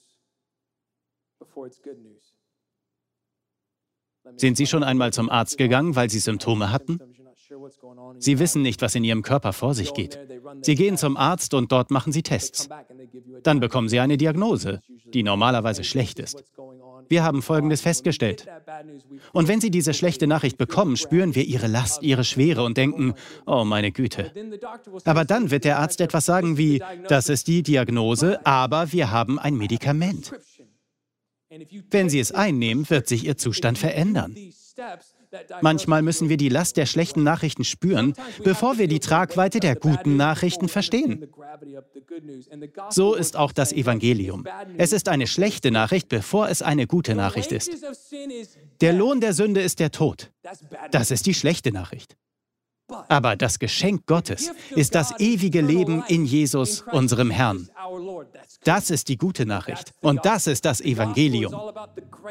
Sind 4.37 4.57
Sie 4.57 4.67
schon 4.67 4.83
einmal 4.83 5.13
zum 5.13 5.29
Arzt 5.29 5.57
gegangen, 5.57 5.95
weil 5.95 6.09
Sie 6.09 6.19
Symptome 6.19 6.71
hatten? 6.71 6.99
Sie 8.19 8.39
wissen 8.39 8.61
nicht, 8.61 8.81
was 8.81 8.95
in 8.95 9.03
ihrem 9.03 9.21
Körper 9.21 9.53
vor 9.53 9.73
sich 9.73 9.93
geht. 9.93 10.19
Sie 10.61 10.75
gehen 10.75 10.97
zum 10.97 11.17
Arzt 11.17 11.53
und 11.53 11.71
dort 11.71 11.91
machen 11.91 12.11
sie 12.11 12.23
Tests. 12.23 12.69
Dann 13.43 13.59
bekommen 13.59 13.89
sie 13.89 13.99
eine 13.99 14.17
Diagnose, 14.17 14.81
die 15.13 15.23
normalerweise 15.23 15.83
schlecht 15.83 16.19
ist. 16.19 16.43
Wir 17.09 17.23
haben 17.23 17.41
Folgendes 17.41 17.81
festgestellt. 17.81 18.47
Und 19.33 19.47
wenn 19.47 19.61
Sie 19.61 19.69
diese 19.69 19.93
schlechte 19.93 20.25
Nachricht 20.25 20.57
bekommen, 20.57 20.97
spüren 20.97 21.35
wir 21.35 21.43
Ihre 21.43 21.67
Last, 21.67 22.01
Ihre 22.01 22.23
Schwere 22.23 22.63
und 22.63 22.77
denken, 22.77 23.13
oh 23.45 23.65
meine 23.65 23.91
Güte. 23.91 24.31
Aber 25.05 25.25
dann 25.25 25.51
wird 25.51 25.65
der 25.65 25.79
Arzt 25.79 26.01
etwas 26.01 26.25
sagen 26.25 26.57
wie, 26.57 26.81
das 27.07 27.29
ist 27.29 27.47
die 27.47 27.61
Diagnose, 27.61 28.45
aber 28.45 28.91
wir 28.93 29.11
haben 29.11 29.37
ein 29.37 29.55
Medikament. 29.55 30.31
Wenn 31.91 32.09
Sie 32.09 32.19
es 32.19 32.31
einnehmen, 32.31 32.89
wird 32.89 33.07
sich 33.07 33.25
Ihr 33.25 33.37
Zustand 33.37 33.77
verändern. 33.77 34.35
Manchmal 35.61 36.01
müssen 36.01 36.29
wir 36.29 36.37
die 36.37 36.49
Last 36.49 36.77
der 36.77 36.85
schlechten 36.85 37.23
Nachrichten 37.23 37.63
spüren, 37.63 38.13
bevor 38.43 38.77
wir 38.77 38.87
die 38.87 38.99
Tragweite 38.99 39.59
der 39.59 39.75
guten 39.75 40.15
Nachrichten 40.15 40.67
verstehen. 40.67 41.27
So 42.89 43.15
ist 43.15 43.35
auch 43.35 43.51
das 43.51 43.73
Evangelium. 43.73 44.45
Es 44.77 44.93
ist 44.93 45.09
eine 45.09 45.27
schlechte 45.27 45.71
Nachricht, 45.71 46.09
bevor 46.09 46.49
es 46.49 46.61
eine 46.61 46.87
gute 46.87 47.15
Nachricht 47.15 47.51
ist. 47.51 47.71
Der 48.81 48.93
Lohn 48.93 49.21
der 49.21 49.33
Sünde 49.33 49.61
ist 49.61 49.79
der 49.79 49.91
Tod. 49.91 50.31
Das 50.91 51.11
ist 51.11 51.25
die 51.25 51.33
schlechte 51.33 51.71
Nachricht. 51.71 52.15
Aber 53.10 53.36
das 53.36 53.60
Geschenk 53.60 54.06
Gottes 54.06 54.51
ist 54.75 54.95
das 54.95 55.19
ewige 55.19 55.62
Leben 55.62 56.03
in 56.08 56.25
Jesus, 56.25 56.84
unserem 56.91 57.32
Herrn. 57.32 57.69
Das 58.63 58.89
ist 58.89 59.10
die 59.10 59.17
gute 59.17 59.45
Nachricht. 59.45 59.91
Und 60.01 60.25
das 60.25 60.47
ist 60.47 60.65
das 60.65 60.82
Evangelium. 60.82 61.53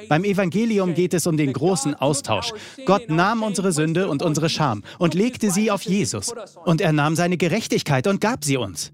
Beim 0.09 0.25
Evangelium 0.25 0.95
geht 0.95 1.15
es 1.15 1.27
um 1.27 1.37
den 1.37 1.53
großen 1.53 1.95
Austausch. 1.95 2.53
Gott 2.87 3.11
nahm 3.11 3.43
unsere 3.43 3.73
Sünde 3.73 4.09
und 4.09 4.23
unsere 4.23 4.49
Scham 4.49 4.83
und 4.99 5.15
legte 5.15 5.51
sie 5.51 5.71
auf 5.71 5.83
Jesus. 5.83 6.35
Und 6.65 6.81
er 6.81 6.93
nahm 6.93 7.17
seine 7.17 7.37
Gerechtigkeit 7.37 8.07
und 8.07 8.21
gab 8.21 8.45
sie 8.45 8.57
uns. 8.57 8.93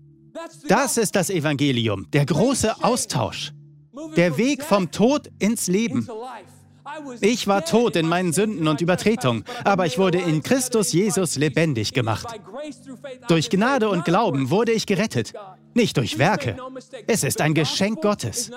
Das 0.68 0.96
ist 0.96 1.16
das 1.16 1.30
Evangelium, 1.30 2.10
der 2.12 2.26
große 2.26 2.82
Austausch. 2.82 3.52
Der 4.16 4.36
Weg 4.36 4.62
vom 4.62 4.90
Tod 4.90 5.28
ins 5.38 5.66
Leben. 5.66 6.08
Ich 7.20 7.46
war 7.46 7.64
tot 7.64 7.96
in 7.96 8.08
meinen 8.08 8.32
Sünden 8.32 8.68
und 8.68 8.80
Übertretungen, 8.80 9.44
aber 9.64 9.86
ich 9.86 9.98
wurde 9.98 10.18
in 10.18 10.42
Christus 10.42 10.92
Jesus 10.92 11.36
lebendig 11.36 11.92
gemacht. 11.92 12.26
Durch 13.28 13.50
Gnade 13.50 13.88
und 13.88 14.04
Glauben 14.04 14.50
wurde 14.50 14.72
ich 14.72 14.86
gerettet, 14.86 15.32
nicht 15.74 15.96
durch 15.96 16.18
Werke. 16.18 16.56
Es 17.06 17.24
ist 17.24 17.40
ein 17.40 17.54
Geschenk 17.54 18.02
Gottes. 18.02 18.50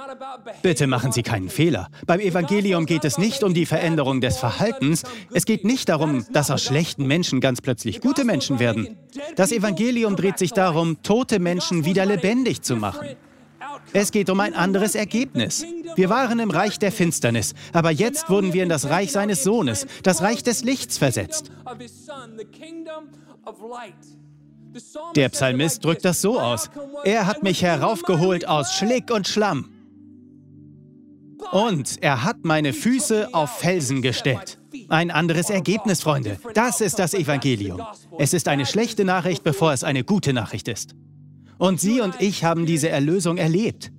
Bitte 0.61 0.87
machen 0.87 1.11
Sie 1.11 1.23
keinen 1.23 1.49
Fehler. 1.49 1.89
Beim 2.05 2.19
Evangelium 2.19 2.85
geht 2.85 3.05
es 3.05 3.17
nicht 3.17 3.43
um 3.43 3.53
die 3.53 3.65
Veränderung 3.65 4.21
des 4.21 4.37
Verhaltens. 4.37 5.03
Es 5.33 5.45
geht 5.45 5.63
nicht 5.63 5.89
darum, 5.89 6.25
dass 6.31 6.49
aus 6.49 6.63
schlechten 6.63 7.05
Menschen 7.05 7.39
ganz 7.39 7.61
plötzlich 7.61 8.01
gute 8.01 8.23
Menschen 8.23 8.59
werden. 8.59 8.97
Das 9.35 9.51
Evangelium 9.51 10.15
dreht 10.15 10.37
sich 10.37 10.51
darum, 10.51 11.01
tote 11.03 11.39
Menschen 11.39 11.85
wieder 11.85 12.05
lebendig 12.05 12.61
zu 12.61 12.75
machen. 12.75 13.15
Es 13.93 14.11
geht 14.11 14.29
um 14.29 14.39
ein 14.39 14.53
anderes 14.53 14.95
Ergebnis. 14.95 15.65
Wir 15.95 16.09
waren 16.09 16.39
im 16.39 16.51
Reich 16.51 16.79
der 16.79 16.91
Finsternis, 16.91 17.53
aber 17.73 17.91
jetzt 17.91 18.29
wurden 18.29 18.53
wir 18.53 18.63
in 18.63 18.69
das 18.69 18.89
Reich 18.89 19.11
seines 19.11 19.43
Sohnes, 19.43 19.85
das 20.03 20.21
Reich 20.21 20.43
des 20.43 20.63
Lichts 20.63 20.97
versetzt. 20.97 21.51
Der 25.15 25.29
Psalmist 25.29 25.83
drückt 25.83 26.05
das 26.05 26.21
so 26.21 26.39
aus. 26.39 26.69
Er 27.03 27.27
hat 27.27 27.43
mich 27.43 27.61
heraufgeholt 27.61 28.47
aus 28.47 28.73
Schlick 28.73 29.11
und 29.11 29.27
Schlamm. 29.27 29.69
Und 31.51 32.01
er 32.01 32.23
hat 32.23 32.37
meine 32.43 32.71
Füße 32.71 33.33
auf 33.33 33.57
Felsen 33.59 34.01
gestellt. 34.01 34.59
Ein 34.87 35.11
anderes 35.11 35.49
Ergebnis, 35.49 36.01
Freunde. 36.01 36.37
Das 36.53 36.79
ist 36.79 36.99
das 36.99 37.13
Evangelium. 37.13 37.81
Es 38.17 38.33
ist 38.33 38.47
eine 38.47 38.65
schlechte 38.65 39.03
Nachricht, 39.03 39.43
bevor 39.43 39.73
es 39.73 39.83
eine 39.83 40.03
gute 40.03 40.31
Nachricht 40.31 40.67
ist. 40.67 40.95
Und 41.61 41.79
Sie 41.79 42.01
und 42.01 42.15
ich 42.19 42.43
haben 42.43 42.65
diese 42.65 42.89
Erlösung 42.89 43.37
erlebt. 43.37 43.91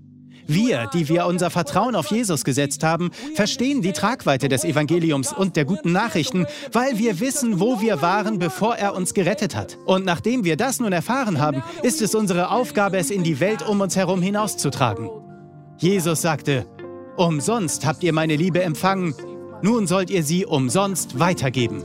Wir, 0.48 0.90
die 0.92 1.08
wir 1.08 1.26
unser 1.26 1.48
Vertrauen 1.48 1.94
auf 1.94 2.08
Jesus 2.08 2.42
gesetzt 2.42 2.82
haben, 2.82 3.12
verstehen 3.36 3.82
die 3.82 3.92
Tragweite 3.92 4.48
des 4.48 4.64
Evangeliums 4.64 5.32
und 5.32 5.54
der 5.54 5.64
guten 5.64 5.92
Nachrichten, 5.92 6.46
weil 6.72 6.98
wir 6.98 7.20
wissen, 7.20 7.60
wo 7.60 7.80
wir 7.80 8.02
waren, 8.02 8.40
bevor 8.40 8.74
er 8.74 8.96
uns 8.96 9.14
gerettet 9.14 9.54
hat. 9.54 9.78
Und 9.86 10.04
nachdem 10.04 10.42
wir 10.42 10.56
das 10.56 10.80
nun 10.80 10.92
erfahren 10.92 11.38
haben, 11.38 11.62
ist 11.84 12.02
es 12.02 12.16
unsere 12.16 12.50
Aufgabe, 12.50 12.96
es 12.96 13.12
in 13.12 13.22
die 13.22 13.38
Welt 13.38 13.64
um 13.64 13.80
uns 13.80 13.94
herum 13.94 14.22
hinauszutragen. 14.22 15.08
Jesus 15.78 16.20
sagte, 16.20 16.66
Umsonst 17.16 17.86
habt 17.86 18.02
ihr 18.02 18.12
meine 18.12 18.34
Liebe 18.34 18.60
empfangen, 18.60 19.14
nun 19.62 19.86
sollt 19.86 20.10
ihr 20.10 20.24
sie 20.24 20.46
umsonst 20.46 21.20
weitergeben. 21.20 21.84